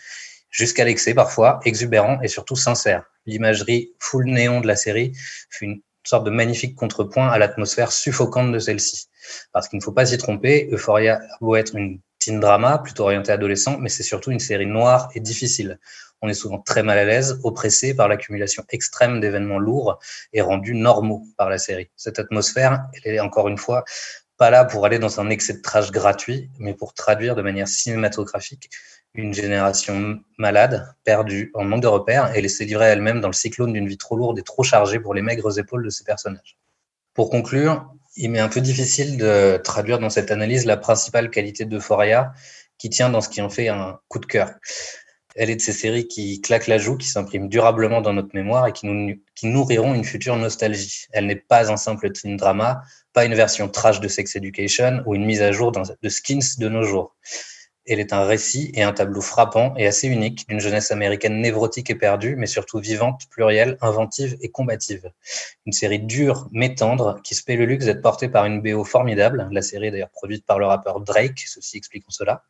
[0.57, 3.05] jusqu'à l'excès parfois, exubérant et surtout sincère.
[3.27, 5.13] L'imagerie full néon de la série
[5.51, 9.09] fut une sorte de magnifique contrepoint à l'atmosphère suffocante de celle-ci.
[9.53, 13.33] Parce qu'il ne faut pas s'y tromper, Euphoria a être une teen drama, plutôt orientée
[13.33, 15.79] adolescent, mais c'est surtout une série noire et difficile.
[16.23, 19.99] On est souvent très mal à l'aise, oppressé par l'accumulation extrême d'événements lourds
[20.33, 21.91] et rendus normaux par la série.
[21.97, 23.85] Cette atmosphère, elle est encore une fois
[24.39, 27.69] pas là pour aller dans un excès de trash gratuit, mais pour traduire de manière
[27.69, 28.71] cinématographique
[29.17, 33.73] une génération malade, perdue, en manque de repères, et laisser livrer elle-même dans le cyclone
[33.73, 36.57] d'une vie trop lourde et trop chargée pour les maigres épaules de ses personnages.
[37.14, 41.64] Pour conclure, il m'est un peu difficile de traduire dans cette analyse la principale qualité
[41.64, 42.33] d'Euphoria
[42.79, 44.51] qui tient dans ce qui en fait un coup de cœur.
[45.35, 48.67] Elle est de ces séries qui claquent la joue, qui s'impriment durablement dans notre mémoire
[48.67, 51.07] et qui, nous, qui nourriront une future nostalgie.
[51.12, 55.14] Elle n'est pas un simple teen drama, pas une version trash de Sex Education ou
[55.14, 57.14] une mise à jour de skins de nos jours.
[57.87, 61.91] Elle est un récit et un tableau frappant et assez unique d'une jeunesse américaine névrotique
[61.91, 65.11] et perdue, mais surtout vivante, plurielle, inventive et combative.
[65.66, 68.84] Une série dure mais tendre qui se paie le luxe d'être portée par une BO
[68.84, 69.49] formidable.
[69.53, 72.43] La série est d'ailleurs produite par le rappeur Drake, ceci expliquant cela.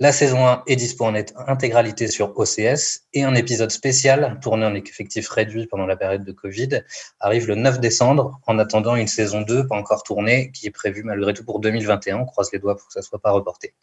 [0.00, 1.14] La saison 1 est dispo en
[1.48, 6.30] intégralité sur OCS et un épisode spécial tourné en effectif réduit pendant la période de
[6.30, 6.84] Covid
[7.18, 11.02] arrive le 9 décembre en attendant une saison 2 pas encore tournée qui est prévue
[11.02, 12.18] malgré tout pour 2021.
[12.18, 13.74] On croise les doigts pour que ça soit pas reporté.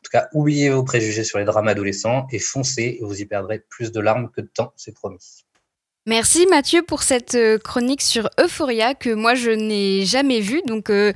[0.00, 3.58] En tout cas, oubliez vos préjugés sur les drames adolescents et foncez, vous y perdrez
[3.68, 5.44] plus de larmes que de temps, c'est promis.
[6.06, 10.62] Merci Mathieu pour cette euh, chronique sur Euphoria que moi je n'ai jamais vue.
[10.66, 11.12] Donc euh,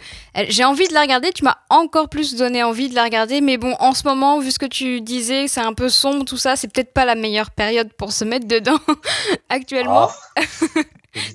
[0.48, 1.32] j'ai envie de la regarder.
[1.32, 3.40] Tu m'as encore plus donné envie de la regarder.
[3.40, 6.36] Mais bon, en ce moment, vu ce que tu disais, c'est un peu sombre tout
[6.36, 6.54] ça.
[6.54, 8.78] C'est peut-être pas la meilleure période pour se mettre dedans
[9.48, 10.10] actuellement.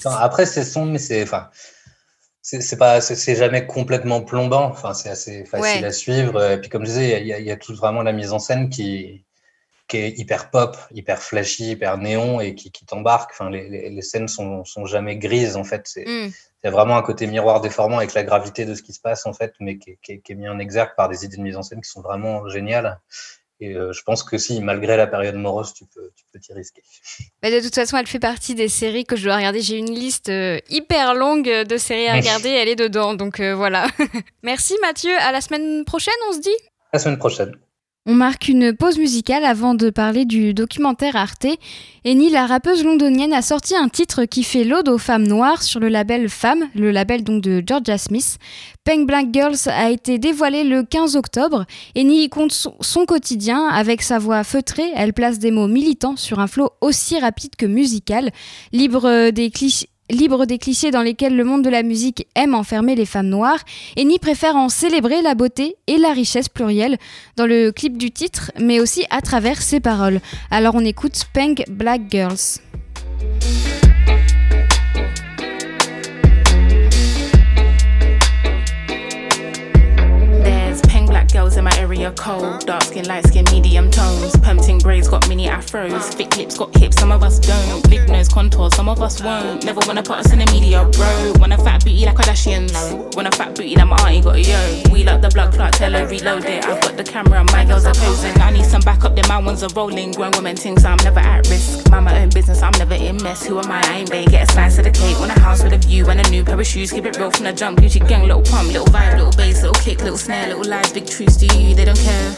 [0.03, 0.09] Oh.
[0.09, 1.23] Après, c'est sombre, mais c'est.
[1.23, 1.47] Enfin,
[2.41, 6.83] c'est pas c'est jamais complètement plombant enfin c'est assez facile à suivre et puis comme
[6.83, 9.25] je disais il y, y, a tout vraiment la mise en scène qui
[9.89, 13.31] qui est hyper pop, hyper flashy, hyper néon et qui, qui t'embarque.
[13.31, 15.81] Enfin, les, les, les, scènes sont, sont jamais grises en fait.
[15.85, 16.31] C'est mm.
[16.63, 19.25] y a vraiment un côté miroir déformant avec la gravité de ce qui se passe
[19.25, 21.57] en fait, mais qui, qui, qui est mis en exergue par des idées de mise
[21.57, 23.01] en scène qui sont vraiment géniales.
[23.61, 26.53] Et euh, je pense que si, malgré la période morose, tu peux tu peux t'y
[26.53, 26.81] risquer.
[27.41, 29.61] Bah de toute façon, elle fait partie des séries que je dois regarder.
[29.61, 32.49] J'ai une liste euh, hyper longue de séries à regarder.
[32.49, 33.87] elle est dedans, donc euh, voilà.
[34.43, 35.11] Merci Mathieu.
[35.19, 36.55] À la semaine prochaine, on se dit?
[36.93, 37.55] La semaine prochaine.
[38.11, 41.45] On marque une pause musicale avant de parler du documentaire Arte.
[42.03, 45.79] Eni, la rappeuse londonienne, a sorti un titre qui fait l'ode aux femmes noires sur
[45.79, 48.39] le label Femme, le label donc de Georgia Smith.
[48.83, 51.65] Pink Black Girls a été dévoilé le 15 octobre.
[51.95, 53.67] Eni y compte son quotidien.
[53.67, 57.67] Avec sa voix feutrée, elle place des mots militants sur un flot aussi rapide que
[57.67, 58.31] musical,
[58.71, 62.95] libre des clichés libre des clichés dans lesquels le monde de la musique aime enfermer
[62.95, 63.59] les femmes noires,
[63.97, 66.97] Eni préfère en célébrer la beauté et la richesse plurielle
[67.35, 70.21] dans le clip du titre, mais aussi à travers ses paroles.
[70.51, 71.99] Alors on écoute Pink Black.
[72.09, 72.59] Girls
[82.09, 82.65] area cold.
[82.65, 84.35] Dark skin, light skin, medium tones.
[84.37, 86.13] Pumping braids got mini afros.
[86.13, 87.89] Thick lips got hips, some of us don't.
[87.89, 89.63] Big nose contour, some of us won't.
[89.65, 91.33] Never wanna put us in the media, bro.
[91.39, 93.15] Want a fat booty like Kardashians.
[93.15, 94.83] Want a fat booty like my auntie got a yo.
[94.91, 96.65] We like the blood clot, tell her reload it.
[96.65, 98.39] I've got the camera, my girls are posing.
[98.41, 100.11] I need some backup, then my ones are rolling.
[100.11, 101.89] Grown women things, I'm never at risk.
[101.89, 103.45] Mind my own business, I'm never in mess.
[103.45, 103.81] Who am I?
[103.89, 104.25] I ain't they.
[104.25, 105.19] Get a slice of the cake.
[105.19, 106.91] Want a house with a view and a new pair of shoes.
[106.91, 107.79] Keep it real from the jump.
[107.79, 111.07] Gucci gang, little pump, little vibe, little bass, little kick, little snare, little lies, big
[111.07, 111.37] truths.
[111.37, 111.75] to you?
[111.75, 112.33] They don't care.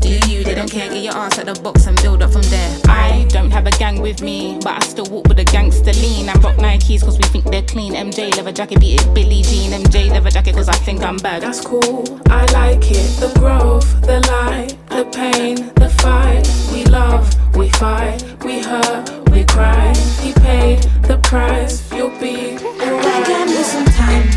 [0.00, 0.44] Do you?
[0.44, 0.88] They don't care.
[0.88, 2.80] Get your ass at the box and build up from there.
[2.86, 6.28] I don't have a gang with me, but I still walk with a gangster lean.
[6.28, 7.94] And rock Nikes cause we think they're clean.
[7.94, 9.72] MJ leather jacket, beat it Billie Jean.
[9.72, 11.42] MJ leather jacket cause I think I'm bad.
[11.42, 12.04] That's cool.
[12.28, 13.08] I like it.
[13.20, 16.46] The growth, the light, the pain, the fight.
[16.72, 17.24] We love,
[17.56, 19.92] we fight, we hurt, we cry.
[20.22, 21.92] He paid the price.
[21.92, 23.28] You'll be alright.
[23.28, 24.35] I need some time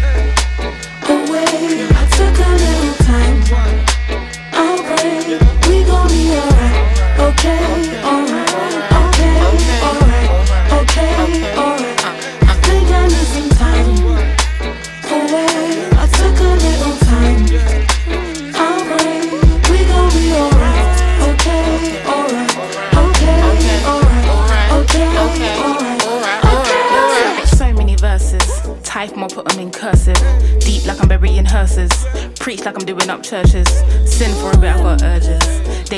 [33.30, 33.69] churches.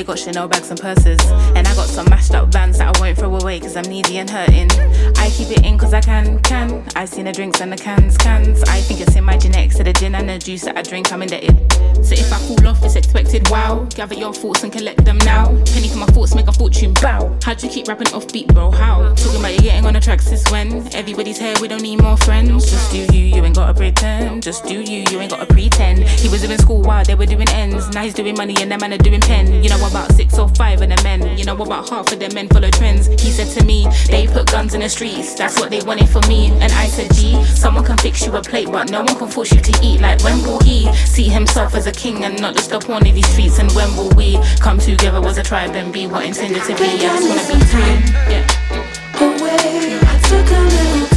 [0.02, 1.20] They got Chanel bags and purses.
[1.54, 4.18] And I got some mashed up vans that I won't throw away cause I'm needy
[4.18, 4.68] and hurting.
[5.16, 6.84] I keep it in cause I can, can.
[6.96, 8.64] I seen the drinks and the cans, cans.
[8.64, 11.12] I think it's in my genetics to the gin and the juice that I drink,
[11.12, 11.72] I'm indebted.
[12.04, 13.86] So if I fall off, it's expected, wow.
[13.94, 15.46] Gather your thoughts and collect them now.
[15.66, 17.38] Penny for my thoughts, make a fortune, bow.
[17.44, 18.72] How'd you keep rapping off beat, bro?
[18.72, 19.14] How?
[19.14, 20.92] Talking about you getting on the tracks since when?
[20.96, 22.68] Everybody's here, we don't need more friends.
[22.68, 24.42] Just do you, you ain't gotta pretend.
[24.42, 26.00] Just do you, you ain't gotta pretend.
[26.00, 27.88] He was doing school while they were doing ends.
[27.90, 29.62] Now he's doing money and them man are doing pen.
[29.62, 31.36] You know about six or five of the men.
[31.36, 33.08] You know about half of the men follow trends.
[33.22, 35.34] He said to me, they put guns in the streets.
[35.34, 36.50] That's what they wanted for me.
[36.62, 39.52] And I said, G, someone can fix you a plate, but no one can force
[39.52, 40.00] you to eat.
[40.00, 43.14] Like when will he see himself as a king and not just a pawn in
[43.14, 43.58] these streets?
[43.58, 46.88] And when will we come together as a tribe and be what intended to be?
[47.02, 47.94] Yeah, I just wanna be free.
[48.32, 48.44] Yeah.
[49.20, 51.11] Away, I took a little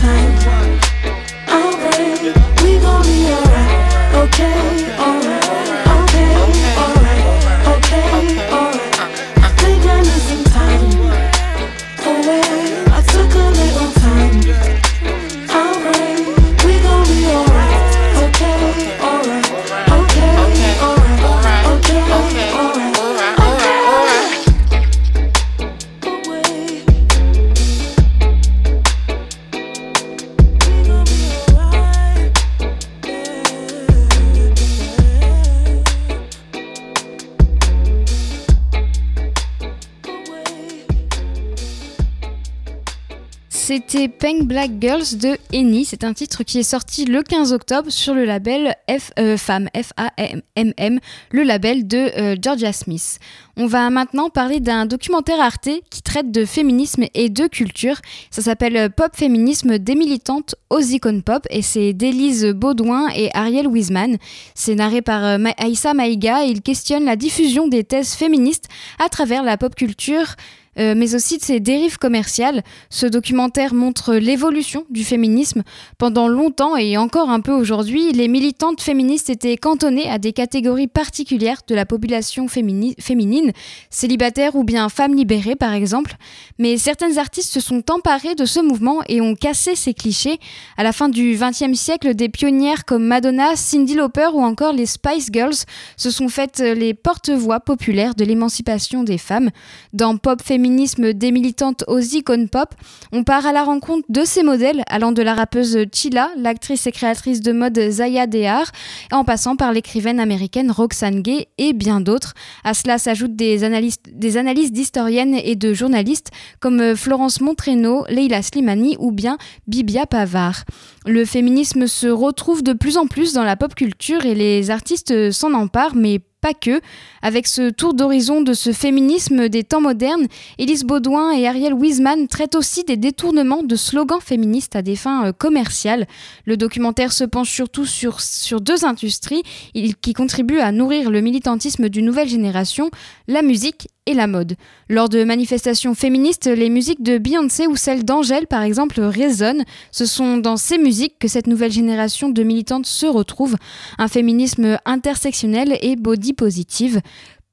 [43.65, 45.85] c'était Pink Black Girls de Eni.
[45.85, 50.99] C'est un titre qui est sorti le 15 octobre sur le label F, euh, F-A-M-M,
[51.31, 53.17] le label de euh, Georgia Smith.
[53.57, 57.95] On va maintenant parler d'un documentaire Arte qui traite de féminisme et de culture.
[58.29, 63.67] Ça s'appelle Pop Féminisme des militantes aux icônes pop et c'est d'Élise Baudouin et Ariel
[63.67, 64.17] Wiseman.
[64.53, 68.65] C'est narré par euh, Aïssa Maïga et il questionne la diffusion des thèses féministes
[69.03, 70.35] à travers la pop culture
[70.77, 72.63] euh, mais aussi de ses dérives commerciales.
[72.89, 75.63] Ce documentaire montre l'évolution du féminisme.
[75.97, 80.87] Pendant longtemps et encore un peu aujourd'hui, les militantes féministes étaient cantonnées à des catégories
[80.87, 83.51] particulières de la population féminine,
[83.89, 86.15] célibataires ou bien femmes libérées par exemple.
[86.59, 90.39] Mais certaines artistes se sont emparées de ce mouvement et ont cassé ces clichés.
[90.77, 94.85] À la fin du XXe siècle, des pionnières comme Madonna, Cindy Lauper ou encore les
[94.85, 95.55] Spice Girls
[95.97, 99.49] se sont faites les porte-voix populaires de l'émancipation des femmes.
[99.93, 102.73] Dans Pop Féminisme, des militantes aux icônes pop,
[103.11, 106.91] on part à la rencontre de ces modèles, allant de la rappeuse Chila, l'actrice et
[106.91, 108.71] créatrice de mode Zaya Dehar,
[109.11, 112.33] en passant par l'écrivaine américaine Roxane Gay et bien d'autres.
[112.63, 118.95] À cela s'ajoutent des analyses, des d'historiennes et de journalistes comme Florence Montreno, Leila Slimani
[118.97, 119.37] ou bien
[119.67, 120.63] Bibia Pavard.
[121.05, 125.29] Le féminisme se retrouve de plus en plus dans la pop culture et les artistes
[125.29, 126.79] s'en emparent, mais pas que.
[127.23, 130.27] Avec ce tour d'horizon de ce féminisme des temps modernes,
[130.59, 135.25] Élise Baudouin et Ariel Wiesman traitent aussi des détournements de slogans féministes à des fins
[135.25, 136.05] euh, commerciales.
[136.45, 139.41] Le documentaire se penche surtout sur, sur deux industries
[139.73, 142.91] qui contribuent à nourrir le militantisme d'une nouvelle génération,
[143.27, 144.55] la musique et la mode.
[144.87, 149.63] Lors de manifestations féministes, les musiques de Beyoncé ou celles d'Angèle, par exemple, résonnent.
[149.91, 153.55] Ce sont dans ces musiques que cette nouvelle génération de militantes se retrouve.
[153.97, 157.01] Un féminisme intersectionnel et body positive.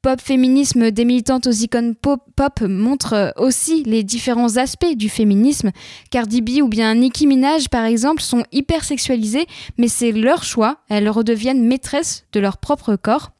[0.02, 5.70] Pop féminisme des militantes aux icônes pop, pop montre aussi les différents aspects du féminisme.
[6.10, 9.46] Cardi B ou bien Nicki Minaj, par exemple, sont hyper sexualisées,
[9.78, 10.78] mais c'est leur choix.
[10.88, 13.30] Elles redeviennent maîtresses de leur propre corps.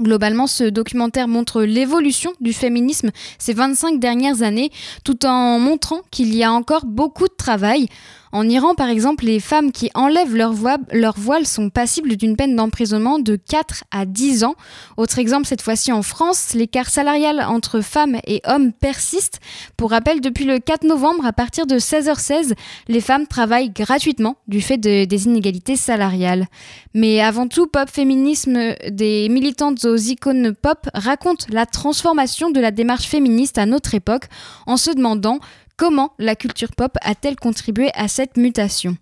[0.00, 4.70] Globalement, ce documentaire montre l'évolution du féminisme ces 25 dernières années,
[5.04, 7.88] tout en montrant qu'il y a encore beaucoup de travail.
[8.32, 13.18] En Iran, par exemple, les femmes qui enlèvent leur, voile, sont passibles d'une peine d'emprisonnement
[13.18, 14.54] de 4 à 10 ans.
[14.96, 19.40] Autre exemple, cette fois-ci en France, l'écart salarial entre femmes et hommes persiste.
[19.76, 22.54] Pour rappel, depuis le 4 novembre, à partir de 16h16,
[22.86, 26.46] les femmes travaillent gratuitement du fait des inégalités salariales.
[26.94, 32.70] Mais avant tout, Pop Féminisme des militantes aux icônes pop raconte la transformation de la
[32.70, 34.24] démarche féministe à notre époque
[34.66, 35.40] en se demandant
[35.80, 38.98] Comment la culture pop a-t-elle contribué à cette mutation?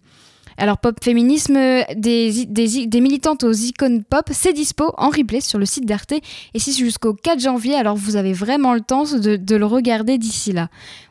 [0.59, 1.57] Alors, Pop Féminisme,
[1.97, 6.13] des, des, militantes aux icônes pop, c'est dispo en replay sur le site d'Arte.
[6.13, 9.67] Et si c'est jusqu'au 4 janvier, alors vous avez vraiment le temps de, de le
[9.67, 10.69] regarder d'ici là.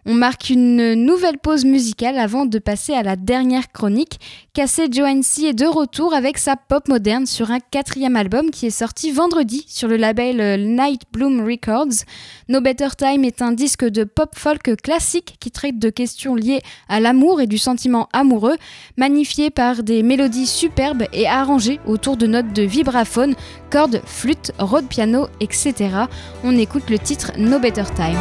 [0.09, 4.19] On marque une nouvelle pause musicale avant de passer à la dernière chronique.
[4.53, 8.69] Cassé Joancy est de retour avec sa pop moderne sur un quatrième album qui est
[8.69, 12.05] sorti vendredi sur le label euh, Night Bloom Records.
[12.47, 16.61] No Better Time est un disque de pop folk classique qui traite de questions liées
[16.87, 18.55] à l'amour et du sentiment amoureux,
[18.95, 23.35] magnifié par des mélodies superbes et arrangées autour de notes de vibraphone,
[23.69, 25.73] cordes, flûte, rode piano, etc.
[26.43, 28.17] On écoute le titre No Better Time.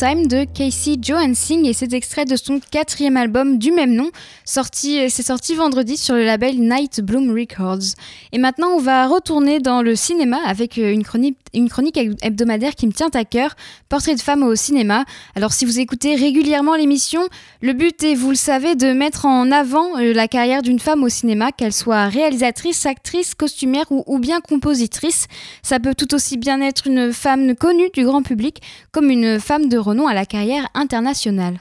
[0.00, 4.10] 仔 De Casey Johansing et c'est extrait de son quatrième album du même nom.
[4.44, 7.94] Sorti, c'est sorti vendredi sur le label Night Bloom Records.
[8.32, 12.74] Et maintenant, on va retourner dans le cinéma avec euh, une chronique, une chronique hebdomadaire
[12.74, 13.54] qui me tient à cœur,
[13.88, 15.04] Portrait de femme au cinéma.
[15.34, 17.22] Alors si vous écoutez régulièrement l'émission,
[17.60, 21.02] le but est, vous le savez, de mettre en avant euh, la carrière d'une femme
[21.02, 25.26] au cinéma, qu'elle soit réalisatrice, actrice, costumière ou, ou bien compositrice.
[25.62, 28.60] Ça peut tout aussi bien être une femme connue du grand public
[28.92, 31.58] comme une femme de renom à la carrière internationale.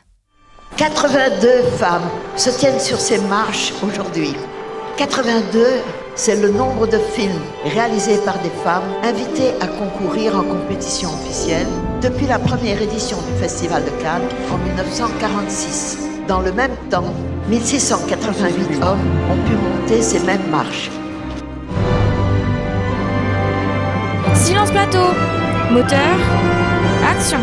[0.78, 4.34] 82 femmes se tiennent sur ces marches aujourd'hui.
[4.98, 5.66] 82,
[6.16, 11.68] c'est le nombre de films réalisés par des femmes invitées à concourir en compétition officielle
[12.02, 16.00] depuis la première édition du Festival de Cannes en 1946.
[16.28, 17.14] Dans le même temps,
[17.50, 19.00] 1688 hommes
[19.32, 20.90] ont pu monter ces mêmes marches.
[24.34, 25.14] Silence plateau
[25.72, 26.18] Moteur
[27.08, 27.40] Action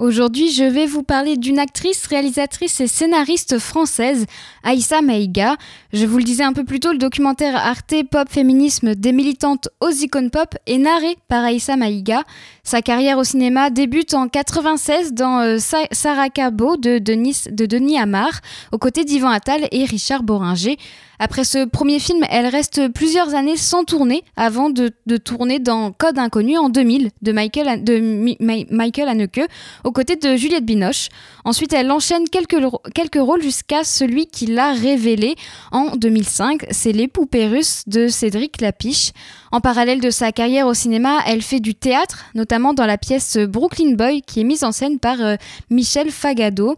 [0.00, 4.24] Aujourd'hui, je vais vous parler d'une actrice, réalisatrice et scénariste française,
[4.62, 5.56] Aïssa Maïga.
[5.92, 9.68] Je vous le disais un peu plus tôt, le documentaire Arte Pop Féminisme des militantes
[9.80, 12.22] aux icônes pop est narré par Aïssa Maïga.
[12.62, 15.58] Sa carrière au cinéma débute en 96 dans euh,
[15.92, 18.40] Sarakabo de, de Denis Amar,
[18.72, 20.78] aux côtés d'Yvan Attal et Richard Boringer.
[21.22, 26.18] Après ce premier film, elle reste plusieurs années sans tourner avant de, tourner dans Code
[26.18, 29.42] Inconnu en 2000 de Michael, de Michael Haneke
[29.90, 31.08] aux côtés de Juliette Binoche.
[31.44, 35.34] Ensuite, elle enchaîne quelques, rôles jusqu'à celui qui l'a révélé
[35.72, 39.10] en 2005, c'est Les poupées russes de Cédric Lapiche.
[39.50, 43.36] En parallèle de sa carrière au cinéma, elle fait du théâtre, notamment dans la pièce
[43.36, 45.34] Brooklyn Boy qui est mise en scène par euh,
[45.70, 46.76] Michel Fagado.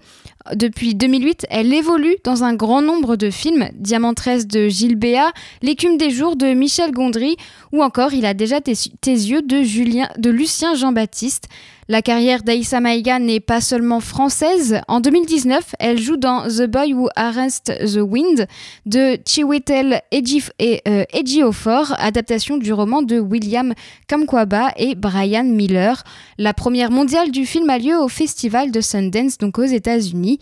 [0.55, 5.33] Depuis 2008, elle évolue dans un grand nombre de films, Diamant 13 de Gilles Béat,
[5.61, 7.37] L'écume des jours de Michel Gondry
[7.73, 11.49] ou encore Il a déjà tes, yeux de Lucien Jean-Baptiste.
[11.89, 14.81] La carrière d'Aïssa Maïga n'est pas seulement française.
[14.87, 18.47] En 2019, elle joue dans The Boy Who Arrest the Wind
[18.87, 23.75] de Chiwetel euh, Ejiofor, adaptation du roman de William
[24.07, 26.05] Kamkwaba et Brian Miller.
[26.39, 30.39] La première mondiale du film a lieu au festival de Sundance, donc aux États-Unis.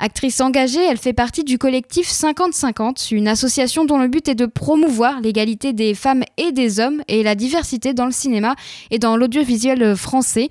[0.00, 4.46] Actrice engagée, elle fait partie du collectif 50-50, une association dont le but est de
[4.46, 8.54] promouvoir l'égalité des femmes et des hommes et la diversité dans le cinéma
[8.92, 10.50] et dans l'audiovisuel français.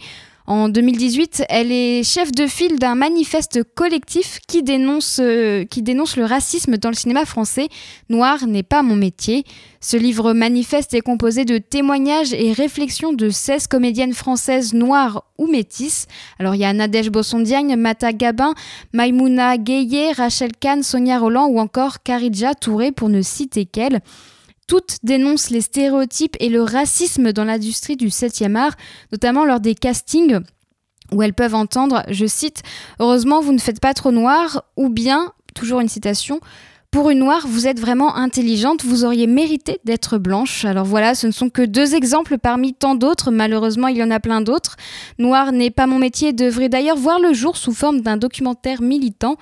[0.50, 6.16] En 2018, elle est chef de file d'un manifeste collectif qui dénonce, euh, qui dénonce
[6.16, 7.68] le racisme dans le cinéma français.
[8.08, 9.44] Noir n'est pas mon métier.
[9.82, 15.48] Ce livre manifeste est composé de témoignages et réflexions de 16 comédiennes françaises noires ou
[15.48, 16.08] métisses.
[16.40, 18.54] Alors il y a Nadège Bossondiagne, Mata Gabin,
[18.94, 24.00] Maimouna Gueye, Rachel Kahn, Sonia Roland ou encore Karidja Touré pour ne citer qu'elle.
[24.68, 28.76] Toutes dénoncent les stéréotypes et le racisme dans l'industrie du 7e art,
[29.12, 30.42] notamment lors des castings
[31.14, 32.64] où elles peuvent entendre, je cite,
[33.00, 36.42] Heureusement, vous ne faites pas trop noir, ou bien, toujours une citation,
[36.92, 40.64] pour une noire, vous êtes vraiment intelligente, vous auriez mérité d'être blanche.
[40.64, 44.10] Alors voilà, ce ne sont que deux exemples parmi tant d'autres, malheureusement il y en
[44.10, 44.78] a plein d'autres.
[45.20, 49.36] Noir n'est pas mon métier devrait d'ailleurs voir le jour sous forme d'un documentaire militant.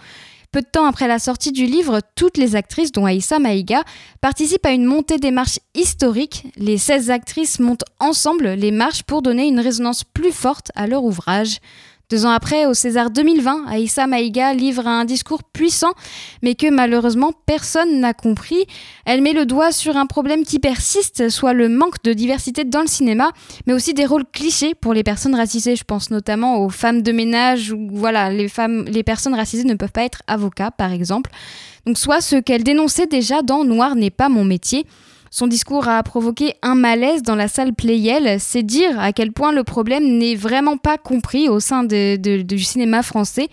[0.55, 3.83] Peu de temps après la sortie du livre, toutes les actrices, dont Aïssa Maïga,
[4.21, 6.47] participent à une montée des marches historiques.
[6.55, 11.03] Les 16 actrices montent ensemble les marches pour donner une résonance plus forte à leur
[11.03, 11.59] ouvrage.
[12.11, 15.93] Deux ans après, au César 2020, Aïssa Maïga livre un discours puissant,
[16.43, 18.67] mais que malheureusement personne n'a compris.
[19.05, 22.81] Elle met le doigt sur un problème qui persiste, soit le manque de diversité dans
[22.81, 23.31] le cinéma,
[23.65, 25.75] mais aussi des rôles clichés pour les personnes racisées.
[25.75, 29.73] Je pense notamment aux femmes de ménage, ou voilà, les femmes, les personnes racisées ne
[29.73, 31.31] peuvent pas être avocats, par exemple.
[31.87, 34.85] Donc soit ce qu'elle dénonçait déjà dans Noir n'est pas mon métier.
[35.37, 38.39] Son discours a provoqué un malaise dans la salle Playel.
[38.39, 43.03] C'est dire à quel point le problème n'est vraiment pas compris au sein du cinéma
[43.03, 43.49] français.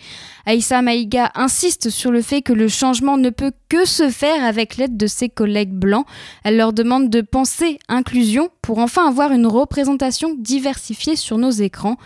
[0.46, 4.76] Aïssa Maïga insiste sur le fait que le changement ne peut que se faire avec
[4.76, 6.06] l'aide de ses collègues blancs.
[6.44, 11.96] Elle leur demande de penser inclusion pour enfin avoir une représentation diversifiée sur nos écrans.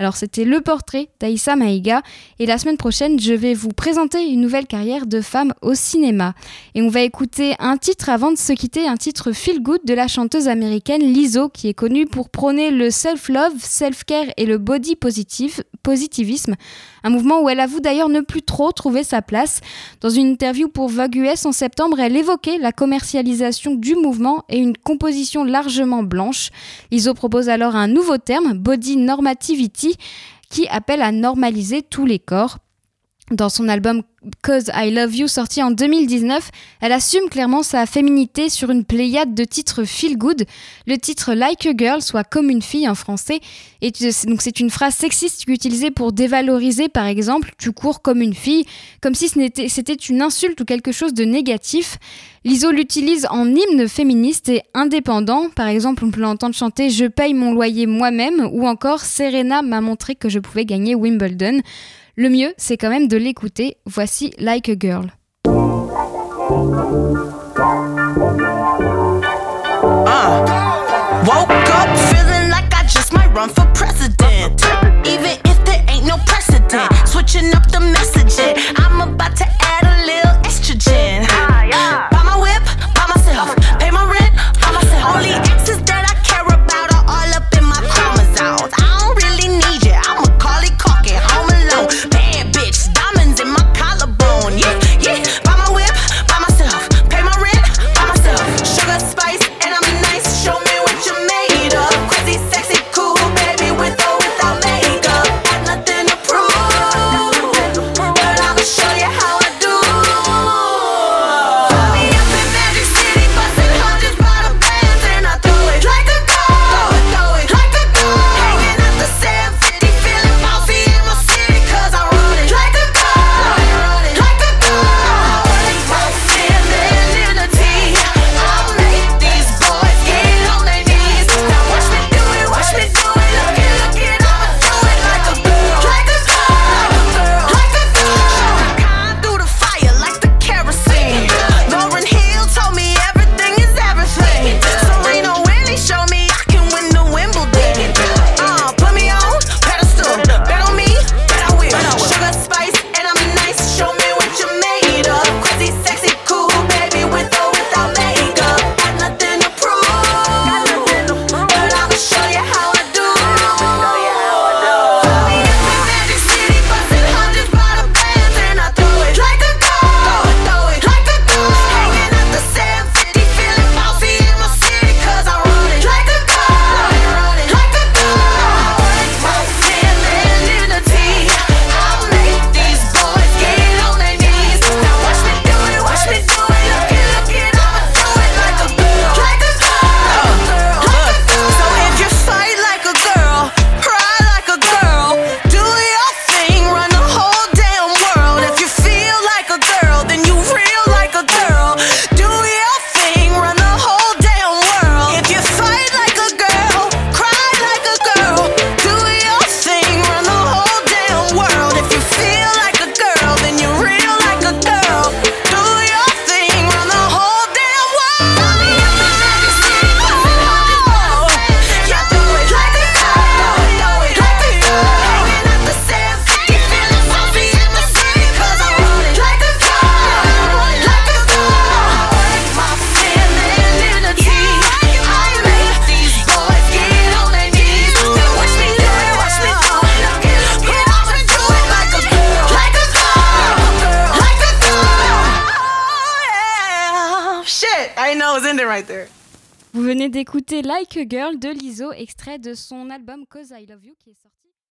[0.00, 2.00] Alors c'était le portrait d'Aïssa Maïga
[2.38, 6.32] et la semaine prochaine je vais vous présenter une nouvelle carrière de femme au cinéma.
[6.74, 9.92] Et on va écouter un titre avant de se quitter, un titre feel good de
[9.92, 14.96] la chanteuse américaine Lizzo qui est connue pour prôner le self-love, self-care et le body
[14.96, 16.54] positive, positivisme.
[17.02, 19.60] Un mouvement où elle avoue d'ailleurs ne plus trop trouver sa place.
[20.00, 24.58] Dans une interview pour Vogue US en septembre, elle évoquait la commercialisation du mouvement et
[24.58, 26.50] une composition largement blanche.
[26.90, 29.89] Lizzo propose alors un nouveau terme, body normativity,
[30.50, 32.58] qui appelle à normaliser tous les corps.
[33.30, 34.02] Dans son album
[34.42, 36.50] Cause I Love You sorti en 2019,
[36.80, 40.46] elle assume clairement sa féminité sur une pléiade de titres feel good.
[40.88, 43.38] Le titre Like a Girl, soit comme une fille en français,
[43.80, 48.64] c'est une phrase sexiste utilisée pour dévaloriser par exemple tu cours comme une fille,
[49.00, 51.98] comme si c'était une insulte ou quelque chose de négatif.
[52.44, 55.50] L'ISO l'utilise en hymne féministe et indépendant.
[55.50, 59.80] Par exemple, on peut l'entendre chanter Je paye mon loyer moi-même ou encore Serena m'a
[59.80, 61.60] montré que je pouvais gagner Wimbledon.
[62.20, 63.78] Le mieux, c'est quand même de l'écouter.
[63.86, 65.06] Voici Like a Girl.
[65.46, 65.54] Uh,
[71.24, 74.62] woke up feeling like I just might run for president.
[75.06, 78.79] Even if there ain't no precedent, switching up the messaging.